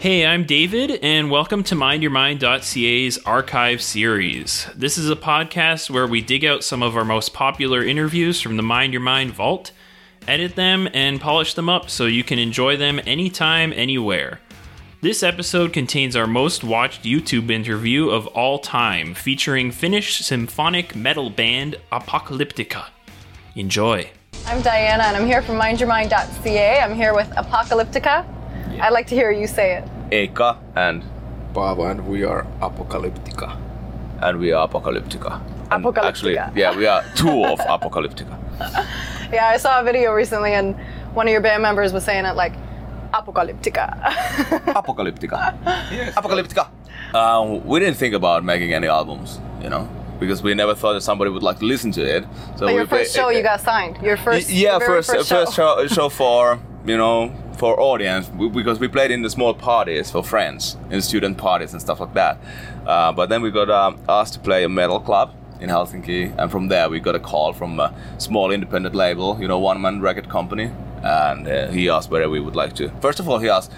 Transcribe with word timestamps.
Hey, 0.00 0.24
I'm 0.24 0.44
David, 0.44 0.92
and 1.02 1.30
welcome 1.30 1.62
to 1.64 1.74
MindYourMind.ca's 1.74 3.18
archive 3.26 3.82
series. 3.82 4.66
This 4.74 4.96
is 4.96 5.10
a 5.10 5.14
podcast 5.14 5.90
where 5.90 6.06
we 6.06 6.22
dig 6.22 6.42
out 6.42 6.64
some 6.64 6.82
of 6.82 6.96
our 6.96 7.04
most 7.04 7.34
popular 7.34 7.84
interviews 7.84 8.40
from 8.40 8.56
the 8.56 8.62
Mind 8.62 8.94
Your 8.94 9.02
Mind 9.02 9.34
vault, 9.34 9.72
edit 10.26 10.56
them, 10.56 10.88
and 10.94 11.20
polish 11.20 11.52
them 11.52 11.68
up 11.68 11.90
so 11.90 12.06
you 12.06 12.24
can 12.24 12.38
enjoy 12.38 12.78
them 12.78 12.98
anytime, 13.04 13.74
anywhere. 13.76 14.40
This 15.02 15.22
episode 15.22 15.74
contains 15.74 16.16
our 16.16 16.26
most 16.26 16.64
watched 16.64 17.02
YouTube 17.02 17.50
interview 17.50 18.08
of 18.08 18.26
all 18.28 18.58
time, 18.58 19.12
featuring 19.12 19.70
Finnish 19.70 20.20
symphonic 20.20 20.96
metal 20.96 21.28
band 21.28 21.76
Apocalyptica. 21.92 22.86
Enjoy. 23.54 24.08
I'm 24.46 24.62
Diana, 24.62 25.02
and 25.02 25.16
I'm 25.18 25.26
here 25.26 25.42
from 25.42 25.56
MindYourMind.ca. 25.60 26.80
I'm 26.80 26.94
here 26.94 27.14
with 27.14 27.28
Apocalyptica. 27.32 28.39
I'd 28.82 28.92
like 28.92 29.06
to 29.08 29.14
hear 29.14 29.30
you 29.30 29.46
say 29.46 29.76
it. 29.76 29.84
Eicca 30.10 30.56
and 30.76 31.02
Paavo 31.54 31.90
and 31.90 32.06
we 32.08 32.24
are 32.24 32.46
Apocalyptica. 32.60 33.56
and 34.22 34.38
we 34.38 34.52
are 34.52 34.68
Apocalyptica. 34.68 35.40
And 35.70 35.84
Apocalyptica. 35.84 36.04
Actually, 36.04 36.34
yeah, 36.34 36.76
we 36.76 36.86
are 36.86 37.02
two 37.14 37.44
of 37.44 37.58
Apocalyptica. 37.60 38.36
Yeah, 39.32 39.46
I 39.46 39.58
saw 39.58 39.78
a 39.80 39.84
video 39.84 40.12
recently, 40.12 40.54
and 40.54 40.74
one 41.14 41.28
of 41.28 41.30
your 41.30 41.40
band 41.40 41.62
members 41.62 41.92
was 41.92 42.02
saying 42.04 42.24
it 42.24 42.34
like 42.34 42.52
Apocalyptica. 43.14 44.00
Apocalyptica. 44.74 45.56
Apocalyptica. 46.14 46.66
Um, 47.14 47.64
we 47.64 47.78
didn't 47.78 47.96
think 47.96 48.12
about 48.14 48.44
making 48.44 48.74
any 48.74 48.88
albums, 48.88 49.38
you 49.62 49.68
know, 49.70 49.88
because 50.18 50.42
we 50.42 50.52
never 50.54 50.74
thought 50.74 50.94
that 50.94 51.02
somebody 51.02 51.30
would 51.30 51.44
like 51.44 51.60
to 51.60 51.64
listen 51.64 51.92
to 51.92 52.02
it. 52.02 52.24
So 52.56 52.66
but 52.66 52.72
your 52.74 52.82
we 52.82 52.86
play- 52.88 52.98
first 53.04 53.14
show, 53.14 53.28
you 53.30 53.42
got 53.44 53.60
signed. 53.60 53.98
Your 54.02 54.16
first, 54.16 54.48
Y- 54.48 54.54
yeah, 54.56 54.70
your 54.72 54.78
very 54.80 54.90
first 55.02 55.28
first, 55.28 55.54
show. 55.54 55.86
show 55.86 56.08
for 56.08 56.58
you 56.84 56.96
know 56.96 57.32
for 57.60 57.78
audience 57.78 58.26
because 58.54 58.80
we 58.80 58.88
played 58.88 59.10
in 59.10 59.20
the 59.20 59.28
small 59.28 59.52
parties 59.52 60.10
for 60.10 60.24
friends 60.24 60.78
in 60.90 61.02
student 61.02 61.36
parties 61.36 61.72
and 61.74 61.80
stuff 61.82 62.00
like 62.00 62.14
that. 62.14 62.38
Uh, 62.86 63.12
but 63.12 63.28
then 63.28 63.42
we 63.42 63.50
got 63.50 63.68
um, 63.68 63.98
asked 64.08 64.32
to 64.32 64.40
play 64.40 64.64
a 64.64 64.68
metal 64.68 64.98
club 64.98 65.34
in 65.60 65.68
Helsinki, 65.68 66.34
and 66.38 66.50
from 66.50 66.68
there 66.68 66.88
we 66.88 67.00
got 67.00 67.14
a 67.14 67.20
call 67.20 67.52
from 67.52 67.78
a 67.78 67.94
small 68.16 68.50
independent 68.50 68.94
label, 68.94 69.38
you 69.38 69.46
know, 69.46 69.58
one 69.58 69.78
man 69.78 70.00
record 70.00 70.26
company, 70.30 70.70
and 71.02 71.46
uh, 71.46 71.68
he 71.68 71.90
asked 71.90 72.10
whether 72.10 72.30
we 72.30 72.40
would 72.40 72.56
like 72.56 72.72
to. 72.76 72.88
First 73.02 73.20
of 73.20 73.28
all, 73.28 73.38
he 73.38 73.50
asked. 73.50 73.70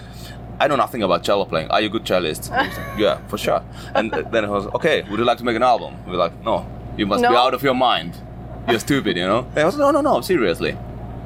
I 0.61 0.67
know 0.67 0.77
nothing 0.77 1.03
about 1.03 1.23
cello 1.23 1.43
playing. 1.43 1.67
Are 1.71 1.81
you 1.81 1.87
a 1.87 1.89
good 1.89 2.05
cellist? 2.05 2.43
Yeah, 2.97 3.17
for 3.27 3.37
sure. 3.37 3.61
And 3.95 4.11
then 4.31 4.43
he 4.45 4.49
was, 4.49 4.67
okay, 4.67 5.01
would 5.09 5.19
you 5.19 5.25
like 5.25 5.39
to 5.39 5.43
make 5.43 5.57
an 5.57 5.63
album? 5.63 5.91
We 6.05 6.13
are 6.13 6.17
like, 6.25 6.35
no, 6.45 6.65
you 6.95 7.05
must 7.05 7.21
be 7.21 7.27
out 7.27 7.53
of 7.53 7.63
your 7.63 7.73
mind. 7.73 8.13
You're 8.69 8.79
stupid, 8.79 9.17
you 9.17 9.25
know? 9.25 9.39
And 9.55 9.59
I 9.59 9.65
was 9.65 9.75
no, 9.77 9.91
no, 9.91 9.99
no, 9.99 10.21
seriously. 10.21 10.77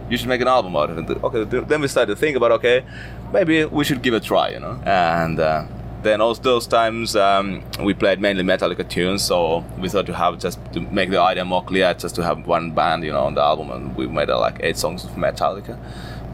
You 0.09 0.17
should 0.17 0.29
make 0.29 0.41
an 0.41 0.47
album 0.47 0.75
out 0.75 0.89
of 0.89 0.97
it. 0.97 1.23
Okay, 1.23 1.43
then 1.43 1.81
we 1.81 1.87
started 1.87 2.13
to 2.13 2.19
think 2.19 2.37
about, 2.37 2.51
okay, 2.53 2.85
maybe 3.33 3.65
we 3.65 3.83
should 3.83 4.01
give 4.01 4.13
it 4.13 4.23
a 4.23 4.25
try, 4.25 4.49
you 4.49 4.59
know? 4.59 4.79
And 4.85 5.39
uh, 5.39 5.65
then 6.03 6.21
also 6.21 6.41
those 6.41 6.67
times 6.67 7.15
um, 7.15 7.63
we 7.81 7.93
played 7.93 8.21
mainly 8.21 8.43
Metallica 8.43 8.87
tunes, 8.87 9.23
so 9.23 9.65
we 9.77 9.89
thought 9.89 10.05
to 10.05 10.13
have 10.13 10.39
just 10.39 10.59
to 10.73 10.79
make 10.81 11.09
the 11.09 11.19
idea 11.19 11.43
more 11.43 11.63
clear, 11.63 11.93
just 11.93 12.15
to 12.15 12.23
have 12.23 12.47
one 12.47 12.71
band, 12.71 13.03
you 13.03 13.11
know, 13.11 13.23
on 13.23 13.33
the 13.33 13.41
album, 13.41 13.71
and 13.71 13.95
we 13.95 14.07
made 14.07 14.29
uh, 14.29 14.39
like 14.39 14.57
eight 14.61 14.77
songs 14.77 15.03
of 15.03 15.11
Metallica 15.11 15.77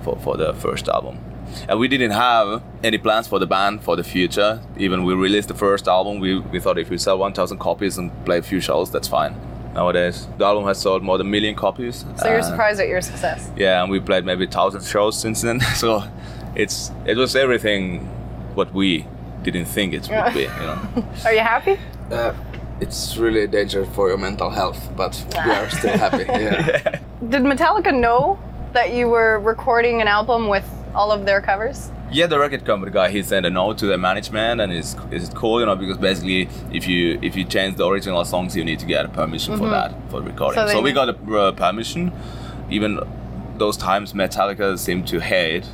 for, 0.04 0.18
for 0.20 0.38
the 0.38 0.54
first 0.54 0.88
album. 0.88 1.18
And 1.68 1.80
we 1.80 1.88
didn't 1.88 2.12
have 2.12 2.64
any 2.84 2.98
plans 2.98 3.28
for 3.28 3.40
the 3.40 3.48
band 3.48 3.84
for 3.84 3.96
the 3.96 4.04
future. 4.04 4.62
Even 4.78 5.04
we 5.04 5.14
released 5.14 5.48
the 5.48 5.54
first 5.54 5.88
album, 5.88 6.20
we, 6.20 6.40
we 6.40 6.60
thought 6.60 6.78
if 6.78 6.90
we 6.90 6.98
sell 6.98 7.18
1,000 7.18 7.58
copies 7.60 7.98
and 7.98 8.12
play 8.26 8.40
a 8.40 8.42
few 8.42 8.60
shows, 8.60 8.92
that's 8.92 9.08
fine. 9.08 9.36
Nowadays, 9.74 10.28
the 10.38 10.46
album 10.46 10.66
has 10.66 10.80
sold 10.80 11.02
more 11.04 11.18
than 11.18 11.28
a 11.28 11.30
million 11.30 11.56
copies. 11.56 12.06
So 12.18 12.28
you're 12.30 12.40
Uh, 12.40 12.44
surprised 12.44 12.80
at 12.80 12.88
your 12.88 13.02
success. 13.02 13.50
yeah, 13.58 13.82
and 13.82 13.92
we 13.92 14.00
played 14.00 14.24
maybe 14.26 14.46
thousand 14.48 14.84
shows 14.86 15.18
since 15.20 15.42
then. 15.42 15.60
So 15.76 16.04
it's 16.56 16.92
it 17.06 17.18
was 17.18 17.36
everything 17.36 18.08
what 18.56 18.74
we 18.74 19.06
didn't 19.44 19.66
think 19.66 19.94
it 19.94 20.08
would 20.10 20.34
be. 20.34 20.42
You 20.42 20.66
know. 20.68 20.78
Are 21.26 21.34
you 21.34 21.40
happy? 21.42 21.78
Uh, 22.12 22.34
it's 22.80 23.18
really 23.18 23.48
dangerous 23.48 23.90
for 23.96 24.10
your 24.10 24.18
mental 24.18 24.50
health, 24.50 24.80
but 24.96 25.14
we 25.46 25.52
are 25.52 25.70
still 25.70 25.98
happy. 25.98 26.24
Yeah. 26.44 27.00
Did 27.30 27.44
Metallica 27.44 27.92
know 27.94 28.38
that 28.74 28.94
you 28.94 29.08
were 29.10 29.40
recording 29.40 30.02
an 30.02 30.08
album 30.08 30.50
with 30.50 30.66
all 30.94 31.12
of 31.12 31.26
their 31.26 31.42
covers? 31.42 31.92
Yeah, 32.14 32.28
the 32.28 32.38
record 32.38 32.64
company 32.64 32.92
guy 32.92 33.10
he 33.10 33.24
sent 33.24 33.46
a 33.46 33.50
note 33.50 33.80
to 33.80 33.88
the 33.88 33.98
management, 33.98 34.62
and 34.62 34.72
it's 34.72 34.96
it's 35.12 35.30
cool, 35.30 35.60
you 35.60 35.66
know, 35.66 35.76
because 35.76 35.98
basically 35.98 36.48
if 36.72 36.88
you 36.88 37.20
if 37.24 37.36
you 37.36 37.44
change 37.44 37.76
the 37.78 37.88
original 37.88 38.24
songs, 38.24 38.56
you 38.56 38.64
need 38.64 38.80
to 38.80 38.86
get 38.86 39.04
a 39.06 39.10
permission 39.10 39.58
for 39.58 39.68
that 39.70 39.92
for 40.10 40.20
the 40.22 40.28
recording. 40.28 40.60
Mm-hmm. 40.60 40.70
So 40.70 40.76
So, 40.76 40.82
we 40.82 40.92
got 40.92 41.10
a 41.10 41.38
uh, 41.38 41.52
permission. 41.54 42.12
Even 42.70 43.00
those 43.58 43.78
times, 43.78 44.14
Metallica 44.14 44.78
seemed 44.78 45.08
to 45.08 45.20
hate 45.20 45.66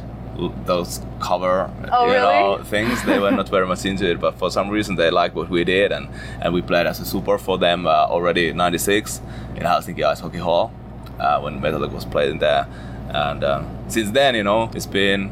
those 0.65 1.01
cover 1.19 1.69
Oh, 1.91 2.05
you 2.05 2.13
really? 2.13 2.57
know 2.57 2.63
things. 2.63 3.03
They 3.03 3.19
were 3.19 3.31
not 3.31 3.49
very 3.49 3.67
much 3.67 3.83
into 3.85 4.09
it, 4.09 4.21
but 4.21 4.37
for 4.39 4.49
some 4.49 4.69
reason 4.69 4.95
they 4.95 5.11
liked 5.11 5.35
what 5.35 5.49
we 5.49 5.65
did, 5.65 5.91
and 5.91 6.07
and 6.41 6.53
we 6.53 6.61
played 6.61 6.87
as 6.87 7.01
a 7.01 7.05
super 7.05 7.37
for 7.37 7.57
them 7.57 7.85
uh, 7.85 8.07
already 8.15 8.47
in 8.47 8.55
'96 8.57 9.21
in 9.57 9.63
Helsinki 9.63 10.03
Ice 10.03 10.21
Hockey 10.21 10.37
Hall 10.37 10.71
uh, 11.19 11.41
when 11.41 11.59
Metallica 11.59 11.91
was 11.91 12.05
playing 12.05 12.39
there, 12.39 12.65
and 13.09 13.43
um, 13.43 13.67
since 13.89 14.11
then, 14.11 14.35
you 14.35 14.43
know, 14.43 14.71
it's 14.73 14.85
been 14.85 15.31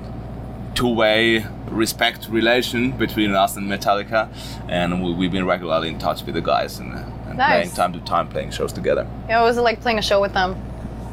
two-way 0.76 1.46
respect 1.70 2.28
relation 2.30 2.92
between 2.92 3.32
us 3.34 3.56
and 3.58 3.70
Metallica, 3.70 4.30
and 4.70 5.04
we, 5.04 5.14
we've 5.14 5.32
been 5.32 5.46
regularly 5.46 5.90
in 5.90 6.00
touch 6.00 6.24
with 6.24 6.36
the 6.36 6.42
guys 6.42 6.80
and, 6.80 6.94
and 6.94 7.38
Nice. 7.38 7.70
playing 7.72 7.72
time 7.76 7.94
to 7.94 8.00
time 8.00 8.28
playing 8.28 8.52
shows 8.52 8.74
together. 8.74 9.08
Yeah, 9.28 9.42
what 9.42 9.48
was 9.48 9.58
it 9.58 9.62
like 9.62 9.82
playing 9.82 10.00
a 10.00 10.02
show 10.02 10.20
with 10.22 10.34
them? 10.34 10.56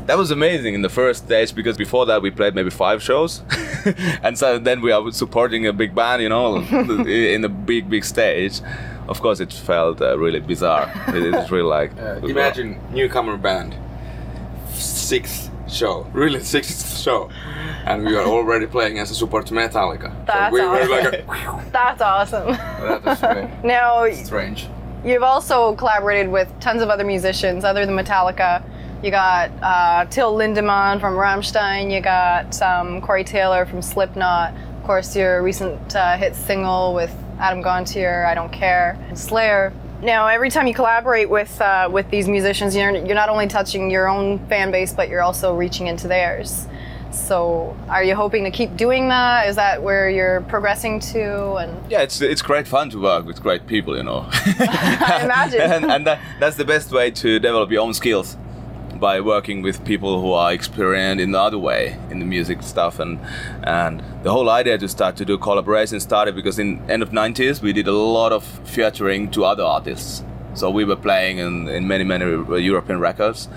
That 0.07 0.19
was 0.19 0.31
amazing 0.31 0.75
in 0.75 0.83
the 0.83 0.91
first 0.91 1.25
stage 1.25 1.55
because 1.55 1.79
before 1.79 2.05
that 2.07 2.21
we 2.21 2.31
played 2.31 2.55
maybe 2.55 2.69
five 2.71 3.03
shows, 3.03 3.43
and 4.23 4.39
so 4.39 4.59
then 4.59 4.83
we 4.83 4.93
are 4.93 5.11
supporting 5.13 5.67
a 5.67 5.73
big 5.73 5.95
band, 5.95 6.23
you 6.23 6.29
know, 6.29 6.57
in 7.07 7.43
a 7.45 7.49
big 7.49 7.89
big 7.89 8.05
stage. 8.05 8.61
Of 9.09 9.21
course, 9.21 9.41
it 9.41 9.53
felt 9.53 10.01
uh, 10.03 10.19
really 10.19 10.41
bizarre. 10.41 10.91
It 11.09 11.23
is 11.35 11.51
really 11.51 11.69
like 11.69 11.93
Uh, 11.99 12.17
imagine 12.27 12.79
newcomer 12.93 13.37
band, 13.39 13.75
sixth 14.73 15.51
show, 15.75 16.07
really 16.13 16.41
sixth 16.41 16.99
show, 16.99 17.31
and 17.87 18.05
we 18.05 18.17
are 18.17 18.25
already 18.25 18.67
playing 18.67 18.99
as 18.99 19.11
a 19.11 19.15
support 19.15 19.47
to 19.47 19.55
Metallica. 19.55 20.15
That's 20.27 20.51
so 20.51 20.53
we 20.53 20.61
were 20.61 20.67
awesome. 20.67 21.27
like, 21.27 21.67
a, 21.67 21.71
That's 21.73 22.01
awesome. 22.03 22.47
that 22.53 23.07
is 23.07 23.21
very 23.21 23.51
now, 23.65 24.11
strange. 24.13 24.69
you've 25.05 25.23
also 25.23 25.75
collaborated 25.77 26.31
with 26.31 26.49
tons 26.61 26.83
of 26.83 26.89
other 26.89 27.05
musicians 27.05 27.65
other 27.65 27.85
than 27.87 27.97
Metallica. 27.97 28.63
You 29.03 29.11
got 29.11 29.51
uh, 29.63 30.07
Till 30.07 30.33
Lindemann 30.35 30.99
from 31.01 31.15
Rammstein. 31.15 31.93
You 31.93 32.01
got 32.01 32.61
um, 32.63 33.03
Corey 33.03 33.25
Taylor 33.25 33.67
from 33.67 33.83
Slipknot. 33.83 34.55
Of 34.55 34.85
course, 34.85 35.15
your 35.15 35.43
recent 35.43 35.95
uh, 35.95 36.17
hit 36.17 36.35
single 36.35 36.95
with 36.95 37.15
Adam 37.39 37.63
Gontier, 37.63 38.25
"I 38.27 38.35
Don't 38.35 38.53
Care," 38.53 38.97
and 39.09 39.19
Slayer. 39.19 39.73
Now, 40.05 40.27
every 40.27 40.51
time 40.51 40.67
you 40.67 40.75
collaborate 40.75 41.31
with 41.31 41.59
uh, 41.63 41.89
with 41.91 42.11
these 42.11 42.29
musicians, 42.29 42.77
you're 42.77 42.91
you're 42.91 43.15
not 43.15 43.31
only 43.31 43.47
touching 43.47 43.91
your 43.91 44.07
own 44.07 44.39
fan 44.49 44.71
base, 44.71 44.93
but 44.93 45.09
you're 45.09 45.23
also 45.23 45.55
reaching 45.55 45.87
into 45.87 46.09
theirs. 46.09 46.67
So, 47.11 47.75
are 47.89 48.05
you 48.05 48.15
hoping 48.15 48.45
to 48.45 48.51
keep 48.51 48.77
doing 48.77 49.09
that? 49.09 49.49
Is 49.49 49.57
that 49.57 49.83
where 49.83 50.11
you're 50.11 50.43
progressing 50.43 51.01
to? 51.13 51.55
And 51.55 51.91
Yeah, 51.91 52.03
it's 52.03 52.21
it's 52.21 52.43
great 52.43 52.67
fun 52.67 52.91
to 52.91 53.01
work 53.01 53.25
with 53.25 53.41
great 53.43 53.67
people, 53.67 53.97
you 53.97 54.03
know. 54.03 54.27
I 54.31 55.21
imagine. 55.25 55.61
and 55.75 55.85
and 55.87 56.07
that, 56.07 56.21
that's 56.39 56.57
the 56.57 56.67
best 56.67 56.93
way 56.93 57.11
to 57.11 57.39
develop 57.39 57.71
your 57.71 57.81
own 57.81 57.95
skills 57.95 58.37
by 59.05 59.21
working 59.21 59.61
with 59.61 59.85
people 59.85 60.19
who 60.23 60.33
are 60.33 60.51
experienced 60.55 61.21
in 61.21 61.33
the 61.33 61.39
other 61.39 61.59
way 61.59 61.83
in 62.11 62.21
the 62.21 62.25
music 62.25 62.63
stuff 62.63 62.99
and 63.05 63.19
and 63.65 64.03
the 64.23 64.31
whole 64.31 64.49
idea 64.49 64.79
to 64.79 64.89
start 64.89 65.15
to 65.15 65.25
do 65.31 65.37
collaboration 65.37 66.01
started 66.01 66.35
because 66.35 66.59
in 66.59 66.69
end 66.95 67.03
of 67.03 67.11
90s 67.11 67.61
we 67.61 67.71
did 67.79 67.87
a 67.87 67.93
lot 67.93 68.33
of 68.33 68.43
featuring 68.77 69.31
to 69.31 69.45
other 69.45 69.63
artists. 69.63 70.25
So 70.55 70.71
we 70.71 70.85
were 70.91 71.01
playing 71.09 71.37
in, 71.47 71.69
in 71.69 71.87
many 71.87 72.05
many 72.13 72.25
european 72.71 72.99
records 72.99 73.49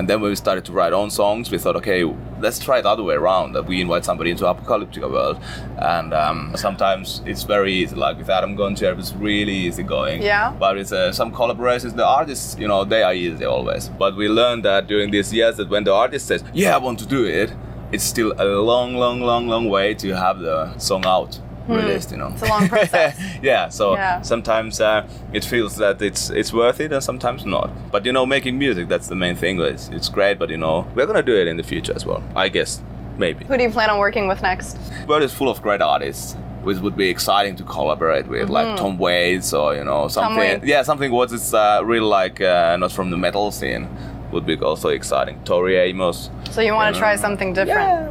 and 0.00 0.08
then 0.08 0.22
when 0.22 0.30
we 0.30 0.34
started 0.36 0.64
to 0.64 0.72
write 0.72 0.94
own 0.94 1.10
songs 1.10 1.50
we 1.50 1.58
thought 1.58 1.76
okay 1.76 2.04
let's 2.40 2.58
try 2.58 2.78
it 2.78 2.82
the 2.82 2.88
other 2.88 3.02
way 3.02 3.14
around 3.14 3.52
that 3.52 3.66
we 3.66 3.82
invite 3.82 4.02
somebody 4.02 4.30
into 4.30 4.46
apocalyptic 4.46 5.02
world. 5.02 5.38
And 5.76 6.14
um, 6.14 6.52
sometimes 6.56 7.20
it's 7.26 7.42
very 7.42 7.74
easy 7.74 7.94
like 7.94 8.16
with 8.16 8.30
adam 8.30 8.56
gontier 8.56 8.92
it 8.92 8.96
was 8.96 9.14
really 9.14 9.52
easy 9.52 9.82
going. 9.82 10.22
Yeah. 10.22 10.52
but 10.58 10.78
it's 10.78 10.90
uh, 10.90 11.12
some 11.12 11.32
collaborations 11.32 11.94
the 11.96 12.06
artists 12.06 12.56
you 12.58 12.66
know 12.66 12.84
they 12.84 13.02
are 13.02 13.12
easy 13.12 13.44
always. 13.44 13.90
But 13.90 14.16
we 14.16 14.26
learned 14.28 14.64
that 14.64 14.86
during 14.86 15.10
these 15.10 15.34
years 15.34 15.58
that 15.58 15.68
when 15.68 15.84
the 15.84 15.92
artist 15.92 16.26
says 16.28 16.42
yeah 16.54 16.74
i 16.74 16.78
want 16.78 16.98
to 17.00 17.06
do 17.06 17.24
it 17.26 17.52
it's 17.92 18.04
still 18.04 18.32
a 18.38 18.46
long 18.70 18.94
long 18.94 19.20
long 19.20 19.48
long 19.48 19.68
way 19.68 19.92
to 19.94 20.08
have 20.16 20.38
the 20.38 20.58
song 20.78 21.04
out 21.04 21.38
released 21.76 22.10
you 22.10 22.16
know. 22.18 22.28
It's 22.32 22.42
a 22.42 22.46
long 22.48 22.68
process. 22.68 23.18
yeah 23.42 23.68
so 23.68 23.94
Yeah. 23.94 24.22
sometimes 24.22 24.80
uh, 24.80 25.06
it 25.32 25.44
feels 25.44 25.76
that 25.76 26.00
it's 26.02 26.30
it's 26.30 26.52
worth 26.52 26.80
it 26.80 26.92
and 26.92 27.02
sometimes 27.02 27.44
not 27.44 27.70
but 27.92 28.04
you 28.06 28.12
know 28.12 28.26
making 28.26 28.58
music 28.58 28.88
that's 28.88 29.08
the 29.08 29.14
main 29.14 29.36
thing 29.36 29.60
it's, 29.60 29.88
it's 29.88 30.08
great 30.08 30.38
but 30.38 30.48
you 30.50 30.56
know 30.56 30.86
we're 30.94 31.06
gonna 31.06 31.22
do 31.22 31.36
it 31.36 31.46
in 31.48 31.56
the 31.56 31.62
future 31.62 31.92
as 31.94 32.04
well 32.06 32.22
i 32.36 32.48
guess 32.48 32.80
maybe 33.18 33.44
who 33.44 33.56
do 33.56 33.62
you 33.62 33.70
plan 33.70 33.90
on 33.90 33.98
working 33.98 34.26
with 34.28 34.40
next? 34.42 34.76
world 35.06 35.22
is 35.22 35.32
full 35.32 35.48
of 35.48 35.60
great 35.62 35.80
artists 35.82 36.36
which 36.62 36.78
would 36.78 36.96
be 36.96 37.08
exciting 37.08 37.56
to 37.56 37.62
collaborate 37.64 38.26
with 38.28 38.48
like 38.50 38.76
tom 38.76 38.98
waits 38.98 39.52
or 39.52 39.74
you 39.74 39.84
know 39.84 40.08
something 40.08 40.60
yeah 40.64 40.82
something 40.82 41.10
what 41.10 41.30
is 41.32 41.54
uh, 41.54 41.80
really 41.84 42.06
like 42.20 42.40
uh, 42.40 42.76
not 42.76 42.92
from 42.92 43.10
the 43.10 43.16
metal 43.16 43.50
scene 43.50 43.88
would 44.32 44.46
be 44.46 44.56
also 44.58 44.88
exciting 44.90 45.36
tori 45.44 45.76
amos 45.76 46.30
So 46.50 46.60
you 46.60 46.74
want 46.74 46.94
to 46.94 46.98
try 46.98 47.16
something 47.16 47.52
different? 47.54 48.09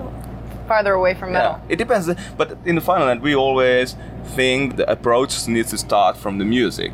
Farther 0.70 0.94
away 0.94 1.14
from 1.16 1.34
metal. 1.34 1.54
Yeah, 1.54 1.74
it 1.74 1.78
depends. 1.84 2.10
But 2.38 2.58
in 2.66 2.76
the 2.76 2.82
final 2.82 3.08
end, 3.10 3.22
we 3.22 3.36
always 3.36 3.98
think 4.38 4.78
the 4.78 4.90
approach 4.90 5.32
needs 5.48 5.70
to 5.72 5.78
start 5.78 6.16
from 6.16 6.38
the 6.38 6.46
music. 6.46 6.94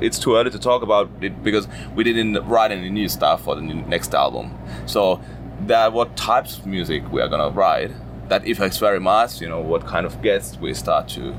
It's 0.00 0.18
too 0.18 0.36
early 0.36 0.50
to 0.50 0.58
talk 0.58 0.82
about 0.82 1.08
it 1.20 1.42
because 1.42 1.66
we 1.96 2.04
didn't 2.04 2.34
write 2.46 2.70
any 2.70 2.90
new 2.90 3.08
stuff 3.08 3.44
for 3.44 3.54
the 3.56 3.62
next 3.62 4.14
album. 4.14 4.46
So 4.86 5.20
that 5.66 5.92
what 5.92 6.16
types 6.16 6.58
of 6.58 6.66
music 6.66 7.00
we 7.10 7.20
are 7.22 7.28
gonna 7.28 7.50
write, 7.60 7.90
that 8.28 8.46
affects 8.48 8.78
very 8.78 9.00
much. 9.00 9.40
You 9.40 9.48
know 9.48 9.60
what 9.60 9.86
kind 9.86 10.04
of 10.06 10.20
guests 10.22 10.58
we 10.58 10.74
start 10.74 11.08
to 11.16 11.34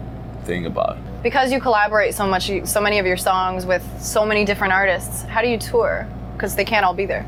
think 0.45 0.65
about. 0.65 0.97
Because 1.21 1.51
you 1.51 1.59
collaborate 1.59 2.13
so 2.15 2.25
much, 2.25 2.49
so 2.65 2.81
many 2.81 2.97
of 2.99 3.05
your 3.05 3.17
songs 3.17 3.65
with 3.65 3.83
so 3.99 4.25
many 4.25 4.45
different 4.45 4.73
artists. 4.73 5.23
How 5.23 5.41
do 5.41 5.47
you 5.47 5.57
tour? 5.57 6.07
Because 6.33 6.55
they 6.55 6.65
can't 6.65 6.85
all 6.85 6.93
be 6.93 7.05
there. 7.05 7.25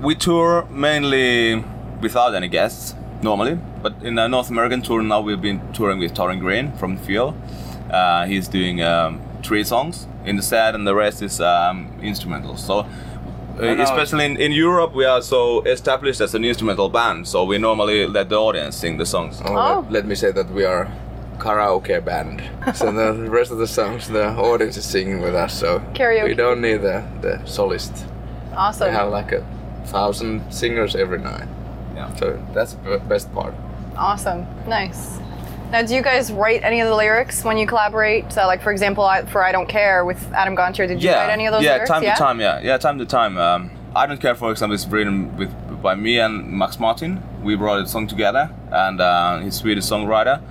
We 0.00 0.14
tour 0.14 0.66
mainly 0.70 1.64
without 2.00 2.34
any 2.34 2.48
guests 2.48 2.94
normally, 3.22 3.58
but 3.82 3.94
in 4.02 4.18
a 4.18 4.28
North 4.28 4.50
American 4.50 4.82
tour 4.82 5.02
now 5.02 5.20
we've 5.20 5.40
been 5.40 5.60
touring 5.72 5.98
with 5.98 6.14
Toryn 6.14 6.40
Green 6.40 6.72
from 6.72 6.96
Fuel. 6.96 7.34
Uh, 7.90 8.26
he's 8.26 8.48
doing 8.48 8.82
um, 8.82 9.20
three 9.42 9.64
songs 9.64 10.06
in 10.24 10.36
the 10.36 10.42
set, 10.42 10.74
and 10.74 10.86
the 10.86 10.94
rest 10.94 11.22
is 11.22 11.40
um, 11.40 11.92
instrumental. 12.02 12.56
So. 12.56 12.86
Uh, 13.60 13.76
especially 13.80 14.24
in, 14.24 14.38
in 14.38 14.50
Europe, 14.50 14.94
we 14.94 15.04
are 15.04 15.20
so 15.20 15.60
established 15.64 16.22
as 16.22 16.34
an 16.34 16.42
instrumental 16.42 16.88
band, 16.88 17.28
so 17.28 17.44
we 17.44 17.58
normally 17.58 18.06
let 18.06 18.30
the 18.30 18.34
audience 18.36 18.74
sing 18.76 18.96
the 18.96 19.04
songs. 19.04 19.42
Oh, 19.44 19.54
Oh. 19.54 19.80
Let, 19.82 19.92
let 19.92 20.06
me 20.06 20.14
say 20.14 20.32
that 20.32 20.50
we 20.50 20.64
are 20.64 20.90
karaoke 21.38 22.02
band. 22.02 22.42
so 22.74 22.90
the 22.90 23.28
rest 23.30 23.50
of 23.50 23.58
the 23.58 23.66
songs, 23.66 24.08
the 24.08 24.28
audience 24.28 24.78
is 24.78 24.86
singing 24.86 25.20
with 25.20 25.34
us. 25.34 25.52
So 25.58 25.80
Karaoke. 25.92 26.28
we 26.28 26.34
don't 26.34 26.62
need 26.62 26.78
the, 26.80 27.04
the 27.20 27.40
solist. 27.44 28.08
Awesome. 28.56 28.88
We 28.88 28.94
have 28.94 29.10
like 29.10 29.32
a 29.32 29.44
thousand 29.84 30.50
singers 30.50 30.96
every 30.96 31.18
night. 31.18 31.46
Yeah. 31.94 32.14
So 32.16 32.42
that's 32.52 32.74
the 32.74 32.98
best 33.08 33.32
part. 33.32 33.54
Awesome. 33.96 34.46
Nice. 34.66 35.18
Now, 35.70 35.82
do 35.82 35.94
you 35.94 36.02
guys 36.02 36.30
write 36.30 36.64
any 36.64 36.80
of 36.80 36.88
the 36.88 36.94
lyrics 36.94 37.44
when 37.44 37.56
you 37.56 37.66
collaborate? 37.66 38.30
So, 38.30 38.46
like, 38.46 38.62
for 38.62 38.70
example, 38.72 39.04
I, 39.04 39.24
for 39.24 39.42
I 39.42 39.52
Don't 39.52 39.68
Care 39.68 40.04
with 40.04 40.22
Adam 40.34 40.54
Gontier, 40.54 40.86
did 40.86 41.02
you 41.02 41.10
write 41.10 41.30
any 41.30 41.46
of 41.46 41.52
those 41.52 41.62
yeah, 41.62 41.72
lyrics? 41.72 41.88
time 41.88 42.02
to 42.02 42.10
time, 42.10 42.40
yeah, 42.40 42.60
yeah, 42.60 42.76
time 42.76 42.98
to 42.98 43.06
time. 43.06 43.38
Um, 43.38 43.70
I 43.96 44.06
don't 44.06 44.20
care, 44.20 44.34
for 44.34 44.50
example, 44.50 44.74
is 44.74 44.86
written 44.86 45.34
with 45.38 45.50
by 45.82 45.94
me 45.94 46.18
and 46.18 46.46
Max 46.46 46.78
Martin. 46.78 47.22
We 47.42 47.54
wrote 47.54 47.84
a 47.84 47.86
song 47.86 48.06
together, 48.06 48.50
and 48.70 49.00
uh, 49.00 49.38
he's 49.40 49.56
a 49.56 49.58
Swedish 49.60 49.84
songwriter, 49.84 50.42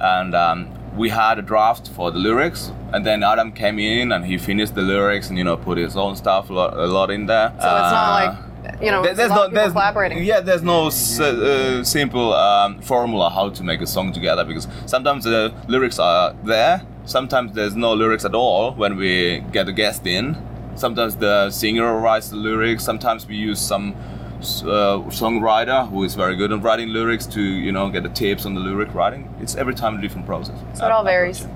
and 0.00 0.34
um, 0.34 0.68
we 0.96 1.08
had 1.08 1.38
a 1.38 1.42
draft 1.42 1.88
for 1.88 2.10
the 2.10 2.18
lyrics, 2.18 2.72
and 2.92 3.04
then 3.06 3.22
Adam 3.22 3.52
came 3.52 3.78
in 3.78 4.12
and 4.12 4.24
he 4.24 4.38
finished 4.38 4.74
the 4.74 4.82
lyrics 4.82 5.28
and 5.28 5.38
you 5.38 5.44
know 5.44 5.56
put 5.56 5.78
his 5.78 5.96
own 5.96 6.16
stuff 6.16 6.50
a 6.50 6.52
lot, 6.52 6.74
a 6.76 6.86
lot 6.86 7.10
in 7.10 7.26
there. 7.26 7.48
So 7.50 7.54
it's 7.54 7.62
not 7.62 8.26
like, 8.26 8.53
you 8.84 8.90
know, 8.90 9.02
There- 9.02 9.12
it's 9.12 9.20
a 9.20 9.28
lot 9.28 9.46
of 9.46 9.52
people 9.52 9.70
collaborating. 9.72 10.22
Yeah, 10.22 10.40
there's 10.40 10.62
no 10.62 10.86
s- 10.88 11.18
uh, 11.20 11.82
simple 11.84 12.32
um, 12.34 12.80
formula 12.82 13.30
how 13.30 13.48
to 13.50 13.62
make 13.64 13.80
a 13.80 13.86
song 13.86 14.12
together 14.12 14.44
because 14.44 14.66
sometimes 14.86 15.24
the 15.24 15.52
lyrics 15.68 15.98
are 15.98 16.34
there, 16.44 16.82
sometimes 17.06 17.52
there's 17.52 17.74
no 17.76 17.92
lyrics 17.94 18.24
at 18.24 18.34
all 18.34 18.72
when 18.72 18.96
we 18.96 19.42
get 19.52 19.68
a 19.68 19.72
guest 19.72 20.06
in. 20.06 20.36
Sometimes 20.76 21.14
the 21.16 21.50
singer 21.50 21.98
writes 21.98 22.28
the 22.30 22.36
lyrics. 22.36 22.82
Sometimes 22.84 23.26
we 23.28 23.36
use 23.36 23.60
some 23.60 23.94
uh, 24.40 24.98
songwriter 25.10 25.88
who 25.88 26.02
is 26.04 26.14
very 26.14 26.36
good 26.36 26.52
at 26.52 26.62
writing 26.62 26.88
lyrics 26.88 27.26
to 27.26 27.40
you 27.40 27.72
know 27.72 27.88
get 27.90 28.02
the 28.02 28.08
tips 28.08 28.44
on 28.46 28.54
the 28.54 28.60
lyric 28.60 28.92
writing. 28.94 29.22
It's 29.40 29.54
every 29.56 29.74
time 29.74 29.98
a 29.98 30.00
different 30.00 30.26
process. 30.26 30.58
So 30.74 30.86
it 30.86 30.90
all 30.92 31.04
varies. 31.04 31.46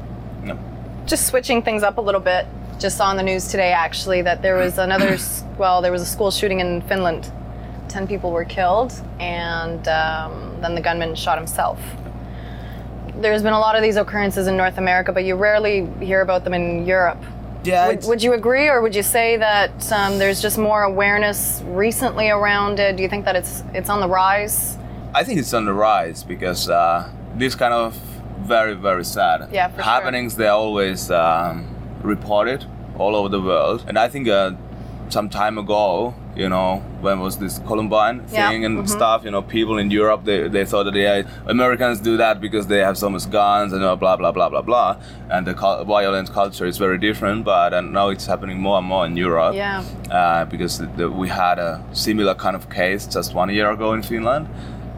Yeah. 0.47 0.57
Just 1.07 1.27
switching 1.27 1.63
things 1.63 1.83
up 1.83 1.99
a 1.99 2.01
little 2.01 2.21
bit. 2.21 2.47
Just 2.79 2.97
saw 2.97 3.07
on 3.07 3.17
the 3.17 3.23
news 3.25 3.49
today, 3.49 3.73
actually, 3.73 4.23
that 4.23 4.41
there 4.41 4.57
was 4.57 4.79
another, 4.79 5.19
well, 5.59 5.83
there 5.83 5.91
was 5.93 6.03
a 6.03 6.07
school 6.07 6.31
shooting 6.31 6.61
in 6.61 6.81
Finland. 6.83 7.31
Ten 7.89 8.07
people 8.07 8.31
were 8.31 8.45
killed, 8.45 8.93
and 9.19 9.87
um, 9.89 10.59
then 10.61 10.75
the 10.75 10.81
gunman 10.81 11.15
shot 11.17 11.39
himself. 11.39 11.81
There's 13.17 13.43
been 13.43 13.53
a 13.55 13.59
lot 13.59 13.75
of 13.75 13.83
these 13.83 13.97
occurrences 13.97 14.47
in 14.47 14.57
North 14.57 14.79
America, 14.79 15.13
but 15.13 15.25
you 15.25 15.35
rarely 15.35 15.87
hear 16.01 16.21
about 16.21 16.45
them 16.45 16.55
in 16.55 16.87
Europe. 16.87 17.19
Yeah, 17.65 17.89
Would, 17.89 18.05
would 18.05 18.23
you 18.23 18.35
agree, 18.35 18.69
or 18.69 18.81
would 18.81 18.95
you 18.95 19.03
say 19.03 19.37
that 19.39 19.91
um, 19.93 20.19
there's 20.19 20.41
just 20.41 20.57
more 20.59 20.85
awareness 20.85 21.61
recently 21.67 22.31
around 22.31 22.79
it? 22.79 22.97
Do 22.97 23.03
you 23.03 23.09
think 23.09 23.25
that 23.25 23.35
it's 23.35 23.65
it's 23.75 23.91
on 23.91 23.99
the 24.01 24.07
rise? 24.09 24.79
I 25.13 25.25
think 25.25 25.41
it's 25.41 25.53
on 25.53 25.65
the 25.65 25.73
rise 25.73 26.23
because 26.23 26.71
uh, 26.71 27.11
this 27.35 27.57
kind 27.57 27.75
of 27.75 27.95
very 28.43 28.75
very 28.75 29.05
sad 29.05 29.49
Yeah, 29.51 29.69
for 29.69 29.77
sure. 29.77 29.83
happenings 29.85 30.37
they're 30.37 30.53
always 30.53 31.11
um, 31.11 31.67
reported 32.03 32.65
all 32.99 33.15
over 33.17 33.29
the 33.29 33.41
world, 33.41 33.85
and 33.89 33.99
I 33.99 34.09
think 34.09 34.29
uh, 34.29 34.53
some 35.09 35.29
time 35.31 35.57
ago, 35.59 36.15
you 36.37 36.49
know, 36.49 36.83
when 37.01 37.19
was 37.21 37.39
this 37.39 37.59
Columbine 37.61 38.17
Yeah, 38.31 38.51
thing 38.51 38.65
and 38.65 38.79
mhm. 38.79 38.89
stuff, 38.89 39.25
you 39.25 39.31
know, 39.31 39.41
people 39.43 39.79
in 39.79 39.91
Europe 39.91 40.25
they, 40.25 40.49
they 40.49 40.65
thought 40.65 40.85
that 40.85 40.95
yeah, 40.95 41.23
Americans 41.47 42.01
do 42.01 42.17
that 42.19 42.41
because 42.41 42.67
they 42.67 42.79
have 42.81 42.97
so 42.99 43.09
much 43.09 43.29
guns 43.31 43.73
and 43.73 43.83
uh, 43.83 43.97
blah 43.97 44.17
blah 44.17 44.33
blah 44.33 44.49
blah 44.51 44.63
blah, 44.63 44.97
and 45.31 45.47
the 45.47 45.55
cul- 45.55 45.85
violent 45.85 46.31
culture 46.33 46.67
is 46.67 46.77
very 46.79 46.99
different. 46.99 47.45
But 47.45 47.73
and 47.73 47.93
now 47.93 48.09
it's 48.11 48.27
happening 48.27 48.61
more 48.61 48.79
and 48.79 48.87
more 48.87 49.07
in 49.07 49.17
Europe 49.17 49.55
Yeah. 49.55 49.83
uh, 50.11 50.45
because 50.45 50.79
the, 50.79 50.87
the, 50.99 51.11
we 51.11 51.29
had 51.29 51.59
a 51.59 51.83
similar 51.93 52.35
kind 52.35 52.55
of 52.57 52.69
case 52.69 53.07
just 53.07 53.35
one 53.35 53.49
year 53.53 53.71
ago 53.71 53.95
in 53.95 54.03
Finland. 54.03 54.47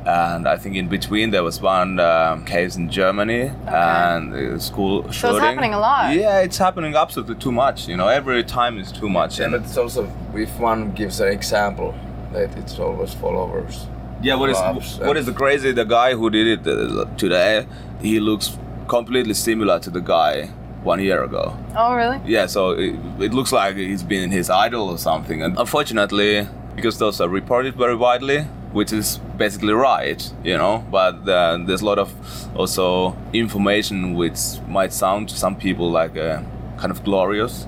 And 0.07 0.49
I 0.49 0.57
think 0.57 0.77
in 0.77 0.89
between 0.89 1.31
there 1.31 1.43
was 1.45 1.61
one 1.61 2.01
um, 2.01 2.45
case 2.45 2.77
in 2.77 2.89
Germany 2.91 3.53
and 3.67 4.33
uh, 4.35 4.59
school 4.59 5.03
shooting. 5.03 5.13
So 5.13 5.37
it's 5.37 5.45
happening 5.45 5.75
a 5.75 5.79
lot. 5.79 6.15
Yeah, 6.15 6.41
it's 6.41 6.57
happening 6.59 6.95
absolutely 6.97 7.37
too 7.37 7.53
much. 7.53 7.87
You 7.87 7.97
know, 7.97 8.09
every 8.09 8.43
time 8.45 8.79
is 8.79 8.91
too 8.93 9.09
much. 9.09 9.39
Yeah, 9.39 9.45
and 9.47 9.53
but 9.53 9.63
it's 9.63 9.77
also 9.77 10.11
if 10.35 10.59
one 10.59 10.93
gives 10.93 11.21
an 11.21 11.29
example, 11.29 11.95
that 12.33 12.57
it's 12.57 12.79
always 12.79 13.13
followers. 13.15 13.87
yeah, 14.23 14.35
what 14.37 14.51
is 14.51 14.57
Clubs 14.57 14.99
what 14.99 15.09
and- 15.11 15.19
is 15.19 15.27
the 15.27 15.33
crazy? 15.33 15.73
The 15.73 15.85
guy 15.85 16.15
who 16.15 16.31
did 16.31 16.47
it 16.47 16.67
uh, 16.67 17.05
today, 17.17 17.67
he 18.01 18.21
looks 18.21 18.57
completely 18.89 19.35
similar 19.35 19.79
to 19.81 19.91
the 19.91 20.01
guy 20.01 20.47
one 20.83 20.99
year 21.01 21.23
ago. 21.25 21.57
Oh, 21.77 21.95
really? 21.95 22.21
Yeah, 22.25 22.47
so 22.47 22.71
it, 22.71 22.95
it 23.21 23.33
looks 23.35 23.53
like 23.53 23.77
he's 23.77 24.03
been 24.03 24.31
his 24.31 24.49
idol 24.49 24.89
or 24.89 24.99
something. 24.99 25.43
And 25.43 25.59
unfortunately, 25.59 26.47
because 26.75 26.99
those 26.99 27.21
are 27.21 27.29
reported 27.29 27.75
very 27.77 27.95
widely, 27.97 28.47
which 28.73 28.93
is 28.93 29.19
basically 29.37 29.73
right, 29.73 30.33
you 30.45 30.57
know, 30.57 30.85
but 30.91 31.29
uh, 31.29 31.59
there's 31.67 31.81
a 31.83 31.87
lot 31.87 31.99
of 31.99 32.13
also 32.57 33.17
information 33.33 34.15
which 34.15 34.39
might 34.69 34.93
sound 34.93 35.29
to 35.29 35.37
some 35.37 35.57
people 35.57 35.91
like 35.91 36.17
uh, 36.17 36.41
kind 36.79 36.91
of 36.91 37.03
glorious. 37.05 37.67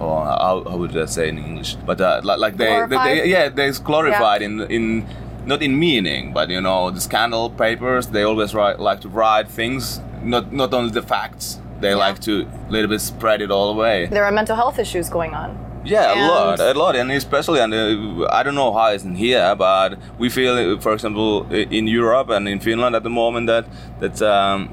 Or 0.00 0.24
how, 0.24 0.62
how 0.70 0.76
would 0.76 0.96
I 0.96 1.06
say 1.06 1.28
in 1.28 1.38
English? 1.38 1.74
But 1.84 2.00
uh, 2.00 2.20
like, 2.22 2.38
like 2.38 2.56
they, 2.56 2.86
they, 2.88 2.96
they, 2.96 3.28
yeah, 3.28 3.48
they're 3.48 3.72
glorified 3.72 4.42
in 4.42 4.60
in 4.70 5.06
not 5.44 5.60
in 5.62 5.76
meaning, 5.76 6.32
but 6.32 6.50
you 6.50 6.60
know, 6.60 6.90
the 6.90 7.00
scandal 7.00 7.50
papers 7.50 8.06
they 8.06 8.22
always 8.22 8.54
write, 8.54 8.78
like 8.78 9.00
to 9.00 9.08
write 9.08 9.48
things, 9.48 10.00
not 10.22 10.52
not 10.52 10.72
only 10.72 10.90
the 10.92 11.02
facts. 11.02 11.60
They 11.80 11.90
Yeah. 11.90 12.06
like 12.06 12.20
to 12.20 12.32
a 12.68 12.70
little 12.70 12.88
bit 12.88 13.00
spread 13.00 13.40
it 13.40 13.50
all 13.50 13.70
away. 13.70 14.06
There 14.06 14.24
are 14.24 14.32
mental 14.32 14.54
health 14.56 14.78
issues 14.78 15.08
going 15.08 15.34
on. 15.34 15.58
Yeah, 15.88 16.12
And- 16.12 16.20
a 16.20 16.26
lot, 16.28 16.60
a 16.60 16.78
lot, 16.78 16.96
and 16.96 17.10
especially, 17.12 17.60
and 17.60 17.72
uh, 17.74 18.26
I 18.30 18.42
don't 18.42 18.54
know 18.54 18.72
how 18.72 18.88
it's 18.88 19.04
in 19.04 19.14
here, 19.14 19.54
but 19.56 19.98
we 20.18 20.28
feel, 20.28 20.54
uh, 20.56 20.80
for 20.80 20.92
example, 20.92 21.46
in 21.50 21.86
Europe 21.86 22.28
and 22.30 22.48
in 22.48 22.60
Finland 22.60 22.94
at 22.96 23.02
the 23.02 23.10
moment 23.10 23.46
that 23.46 23.64
that 24.00 24.22
um, 24.22 24.68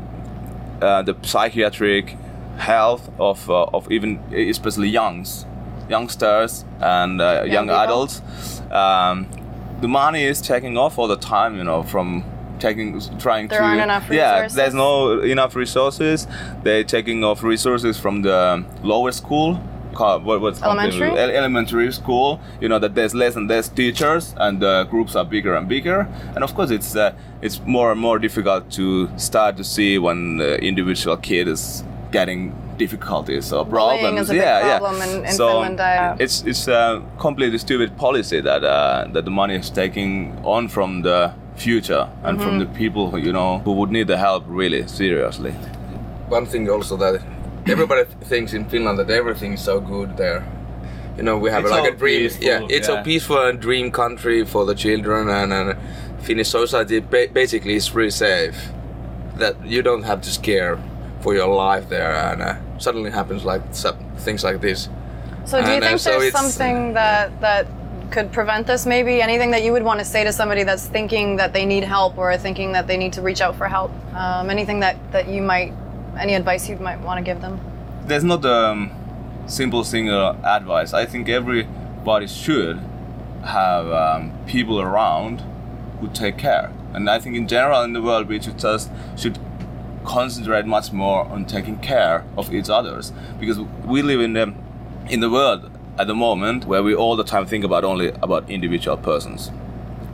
uh, 0.81 1.01
the 1.03 1.15
psychiatric 1.21 2.17
health 2.57 3.09
of 3.19 3.49
uh, 3.49 3.65
of 3.73 3.91
even 3.91 4.19
especially 4.33 4.89
youngs, 4.89 5.45
youngsters 5.89 6.65
and 6.81 7.21
uh, 7.21 7.43
young, 7.45 7.67
people. 7.67 7.83
adults, 7.83 8.21
um, 8.71 9.27
the 9.81 9.87
money 9.87 10.23
is 10.23 10.41
taking 10.41 10.77
off 10.77 10.97
all 10.99 11.07
the 11.07 11.17
time. 11.17 11.57
You 11.57 11.63
know, 11.63 11.83
from 11.83 12.23
taking 12.59 12.99
trying 13.19 13.47
There 13.47 13.59
to 13.59 13.65
aren't 13.65 13.81
enough 13.81 14.09
yeah, 14.09 14.47
there's 14.47 14.73
no 14.73 15.19
enough 15.21 15.55
resources. 15.55 16.27
They're 16.63 16.83
taking 16.83 17.23
off 17.23 17.43
resources 17.43 17.97
from 17.99 18.21
the 18.21 18.63
lower 18.83 19.11
school. 19.11 19.59
Ca- 19.95 20.19
What, 20.19 20.41
what's 20.41 20.59
it 20.59 20.63
called? 20.63 20.77
Elementary? 20.79 21.35
Elementary 21.37 21.91
school. 21.91 22.39
You 22.61 22.69
know 22.69 22.79
that 22.79 22.93
there's 22.95 23.13
less 23.15 23.35
and 23.35 23.49
less 23.49 23.69
teachers, 23.69 24.35
and 24.37 24.59
the 24.61 24.83
groups 24.91 25.15
are 25.15 25.25
bigger 25.25 25.55
and 25.55 25.67
bigger. 25.67 25.99
And 26.35 26.43
of 26.43 26.53
course, 26.55 26.71
it's 26.77 26.95
uh, 26.95 27.11
it's 27.41 27.59
more 27.65 27.91
and 27.91 27.99
more 27.99 28.19
difficult 28.19 28.69
to 28.77 28.85
start 29.17 29.57
to 29.57 29.63
see 29.63 29.97
when 29.97 30.37
the 30.37 30.57
individual 30.61 31.17
kid 31.17 31.47
is 31.47 31.83
getting 32.11 32.53
difficulties 32.77 33.51
or 33.53 33.65
problems. 33.65 34.19
is 34.21 34.29
a 34.29 34.35
yeah, 34.35 34.77
problem 34.77 34.97
yeah. 34.97 35.17
in- 35.17 35.25
in 35.25 35.31
so 35.31 35.47
Finland, 35.47 35.79
uh, 35.79 36.15
it's 36.23 36.43
it's 36.51 36.67
a 36.67 37.01
completely 37.17 37.57
stupid 37.57 37.89
policy 37.97 38.41
that 38.41 38.63
uh, 38.63 39.13
that 39.13 39.23
the 39.25 39.31
money 39.31 39.55
is 39.55 39.69
taking 39.69 40.11
on 40.43 40.67
from 40.67 41.01
the 41.03 41.31
future 41.55 42.07
and 42.23 42.37
from 42.41 42.51
Mm-hmm. 42.59 42.59
the 42.73 42.79
people 42.79 43.03
who 43.11 43.17
you 43.27 43.31
know 43.33 43.59
who 43.65 43.71
would 43.79 43.91
need 43.91 44.07
the 44.07 44.17
help 44.17 44.43
really 44.47 44.87
seriously. 44.87 45.51
One 46.29 46.45
thing 46.45 46.69
also 46.69 46.97
that 46.97 47.21
everybody 47.67 48.03
thinks 48.25 48.53
in 48.53 48.65
Finland 48.65 48.99
that 48.99 49.09
everything 49.09 49.53
is 49.53 49.61
so 49.63 49.79
good 49.79 50.17
there. 50.17 50.43
You 51.17 51.23
know, 51.23 51.37
we 51.37 51.49
have 51.49 51.63
It's 51.63 51.71
like 51.71 51.93
a 51.93 51.95
dream. 51.95 52.21
peaceful, 52.21 52.45
yeah, 52.45 52.67
it's 52.69 52.89
yeah. 52.89 52.99
a 52.99 53.03
peaceful 53.03 53.37
and 53.47 53.59
dream 53.59 53.91
country 53.91 54.45
for 54.45 54.65
the 54.65 54.75
children, 54.75 55.29
and, 55.29 55.53
and 55.53 55.75
Finnish 56.21 56.49
society 56.49 56.99
ba- 56.99 57.29
basically 57.33 57.75
is 57.75 57.93
really 57.95 58.11
safe. 58.11 58.55
That 59.37 59.55
you 59.65 59.81
don't 59.81 60.03
have 60.03 60.21
to 60.21 60.29
scare 60.29 60.77
for 61.21 61.33
your 61.33 61.47
life 61.47 61.87
there, 61.89 62.13
and 62.15 62.41
uh, 62.41 62.55
suddenly 62.79 63.11
happens 63.11 63.43
like 63.45 63.61
so- 63.71 63.97
things 64.17 64.43
like 64.43 64.59
this. 64.61 64.89
So 65.45 65.61
do 65.61 65.67
you 65.67 65.75
And, 65.75 65.83
uh, 65.83 65.87
think 65.87 65.99
so 65.99 66.19
there's 66.19 66.31
something 66.33 66.93
that 66.93 67.39
that 67.41 67.67
could 68.11 68.31
prevent 68.31 68.67
this? 68.67 68.85
Maybe 68.85 69.21
anything 69.21 69.51
that 69.51 69.63
you 69.63 69.71
would 69.71 69.83
want 69.83 69.99
to 69.99 70.05
say 70.05 70.23
to 70.23 70.31
somebody 70.33 70.63
that's 70.63 70.85
thinking 70.87 71.37
that 71.37 71.53
they 71.53 71.65
need 71.65 71.83
help 71.83 72.17
or 72.17 72.35
thinking 72.37 72.73
that 72.73 72.87
they 72.87 72.97
need 72.97 73.13
to 73.13 73.21
reach 73.21 73.41
out 73.41 73.55
for 73.55 73.67
help? 73.67 73.91
Um, 74.15 74.49
anything 74.49 74.79
that 74.81 74.95
that 75.11 75.27
you 75.27 75.41
might, 75.41 75.71
any 76.17 76.33
advice 76.33 76.69
you 76.69 76.77
might 76.77 76.99
want 77.01 77.17
to 77.17 77.23
give 77.23 77.41
them? 77.41 77.59
There's 78.05 78.23
not 78.23 78.45
a 78.45 78.69
um, 78.69 78.91
simple 79.47 79.83
single 79.83 80.37
advice. 80.43 80.93
I 80.93 81.05
think 81.05 81.29
everybody 81.29 82.27
should 82.27 82.79
have 83.43 83.91
um, 83.91 84.31
people 84.47 84.81
around 84.81 85.41
who 85.99 86.07
take 86.09 86.37
care. 86.37 86.71
And 86.93 87.09
I 87.09 87.19
think 87.19 87.35
in 87.35 87.47
general 87.47 87.81
in 87.83 87.93
the 87.93 88.01
world 88.01 88.27
we 88.27 88.41
should 88.41 88.59
just 88.59 88.91
should 89.17 89.39
concentrate 90.05 90.65
much 90.65 90.91
more 90.91 91.25
on 91.25 91.45
taking 91.45 91.77
care 91.79 92.23
of 92.37 92.53
each 92.53 92.69
others 92.69 93.11
because 93.39 93.59
we 93.85 94.01
live 94.01 94.21
in 94.21 94.33
the 94.33 94.53
in 95.09 95.19
the 95.19 95.29
world 95.29 95.69
at 95.97 96.07
the 96.07 96.15
moment 96.15 96.65
where 96.65 96.83
we 96.83 96.93
all 96.93 97.15
the 97.15 97.23
time 97.23 97.45
think 97.45 97.63
about 97.63 97.83
only 97.83 98.09
about 98.21 98.49
individual 98.49 98.97
persons 98.97 99.51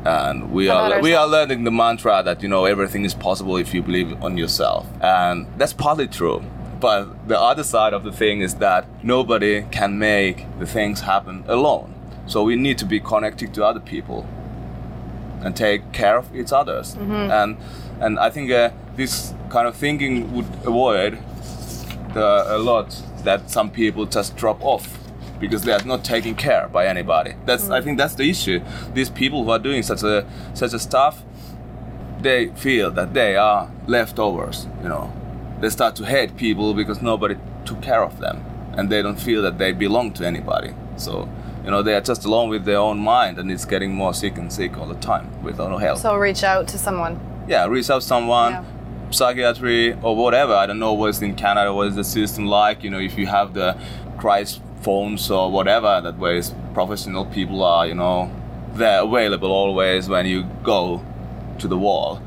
and 0.05 0.51
we 0.51 0.67
About 0.67 0.91
are 0.93 1.01
we 1.01 1.13
are 1.13 1.27
learning 1.27 1.63
the 1.63 1.71
mantra 1.71 2.21
that 2.23 2.41
you 2.41 2.49
know 2.49 2.65
everything 2.65 3.05
is 3.05 3.13
possible 3.13 3.57
if 3.57 3.73
you 3.73 3.81
believe 3.81 4.23
on 4.23 4.37
yourself. 4.37 4.87
And 5.01 5.45
that's 5.57 5.73
partly 5.73 6.07
true. 6.07 6.43
But 6.79 7.27
the 7.27 7.39
other 7.39 7.63
side 7.63 7.93
of 7.93 8.03
the 8.03 8.11
thing 8.11 8.41
is 8.41 8.55
that 8.55 8.85
nobody 9.03 9.63
can 9.71 9.99
make 9.99 10.45
the 10.59 10.65
things 10.65 11.01
happen 11.01 11.43
alone. 11.47 11.93
So 12.25 12.43
we 12.43 12.55
need 12.55 12.77
to 12.79 12.85
be 12.85 12.99
connected 12.99 13.53
to 13.53 13.65
other 13.65 13.79
people 13.79 14.25
and 15.43 15.55
take 15.55 15.91
care 15.91 16.17
of 16.17 16.35
each 16.35 16.51
others. 16.51 16.95
And 17.31 17.57
and 18.01 18.19
i 18.19 18.29
think 18.29 18.51
uh, 18.51 18.71
this 18.95 19.33
kind 19.49 19.67
of 19.67 19.75
thinking 19.75 20.33
would 20.33 20.47
avoid 20.65 21.19
the, 22.13 22.55
a 22.55 22.57
lot 22.57 23.01
that 23.23 23.49
some 23.49 23.69
people 23.69 24.05
just 24.05 24.35
drop 24.35 24.61
off 24.61 24.97
because 25.41 25.63
they 25.63 25.73
are 25.73 25.83
not 25.83 26.05
taken 26.05 26.35
care 26.35 26.69
by 26.69 26.87
anybody. 26.87 27.33
That's 27.45 27.69
i 27.69 27.79
mm. 27.79 27.83
think 27.83 27.97
that's 27.97 28.15
the 28.15 28.29
issue. 28.29 28.61
These 28.93 29.09
people 29.09 29.43
who 29.43 29.49
are 29.51 29.59
doing 29.59 29.83
such 29.83 30.03
a 30.03 30.25
such 30.53 30.73
a 30.73 30.79
stuff 30.79 31.23
they 32.21 32.49
feel 32.49 32.91
that 32.91 33.13
they 33.15 33.35
are 33.35 33.69
leftovers 33.87 34.67
you 34.83 34.89
know. 34.89 35.11
They 35.59 35.69
start 35.69 35.95
to 35.97 36.05
hate 36.05 36.37
people 36.37 36.73
because 36.73 37.01
nobody 37.01 37.35
took 37.65 37.81
care 37.81 38.03
of 38.03 38.19
them 38.19 38.43
and 38.77 38.89
they 38.89 39.01
don't 39.01 39.19
feel 39.19 39.41
that 39.43 39.57
they 39.57 39.71
belong 39.73 40.13
to 40.13 40.25
anybody. 40.25 40.73
So 40.97 41.29
you 41.63 41.71
know 41.71 41.83
they 41.83 41.93
are 41.93 42.01
just 42.01 42.25
alone 42.25 42.49
with 42.49 42.65
their 42.65 42.77
own 42.77 42.99
mind 42.99 43.37
and 43.37 43.51
it's 43.51 43.65
getting 43.65 43.93
more 43.93 44.13
sick 44.13 44.37
and 44.37 44.51
sick 44.51 44.77
all 44.77 44.87
the 44.87 45.01
time 45.11 45.25
without 45.43 45.69
no 45.69 45.77
help. 45.77 45.97
So 45.99 46.15
reach 46.15 46.43
out 46.43 46.67
to 46.69 46.77
someone. 46.77 47.19
yeah 47.47 47.65
reach 47.65 47.89
out 47.89 48.01
to 48.01 48.07
someone 48.07 48.51
Yeah. 48.51 48.63
psychiatry 49.11 49.93
or 50.01 50.15
whatever. 50.15 50.53
I 50.53 50.65
don't 50.67 50.79
know 50.79 50.93
what's 50.93 51.21
in 51.21 51.35
canada 51.35 51.73
what 51.73 51.87
is 51.87 51.95
the 51.95 52.03
system 52.03 52.45
like 52.45 52.83
you 52.83 52.89
know 52.89 52.99
if 52.99 53.17
you 53.17 53.27
have 53.27 53.53
the 53.53 53.69
christ 54.17 54.61
phones 54.81 55.29
or 55.31 55.51
whatever 55.51 56.01
that 56.01 56.17
ways 56.17 56.53
professional 56.73 57.25
people 57.25 57.63
are 57.63 57.87
you 57.87 57.95
know 57.95 58.29
they're 58.73 59.03
available 59.03 59.51
always 59.51 60.07
when 60.07 60.25
you 60.25 60.43
go 60.63 61.03
to 61.59 61.67
the 61.67 61.77
wall. 61.77 62.21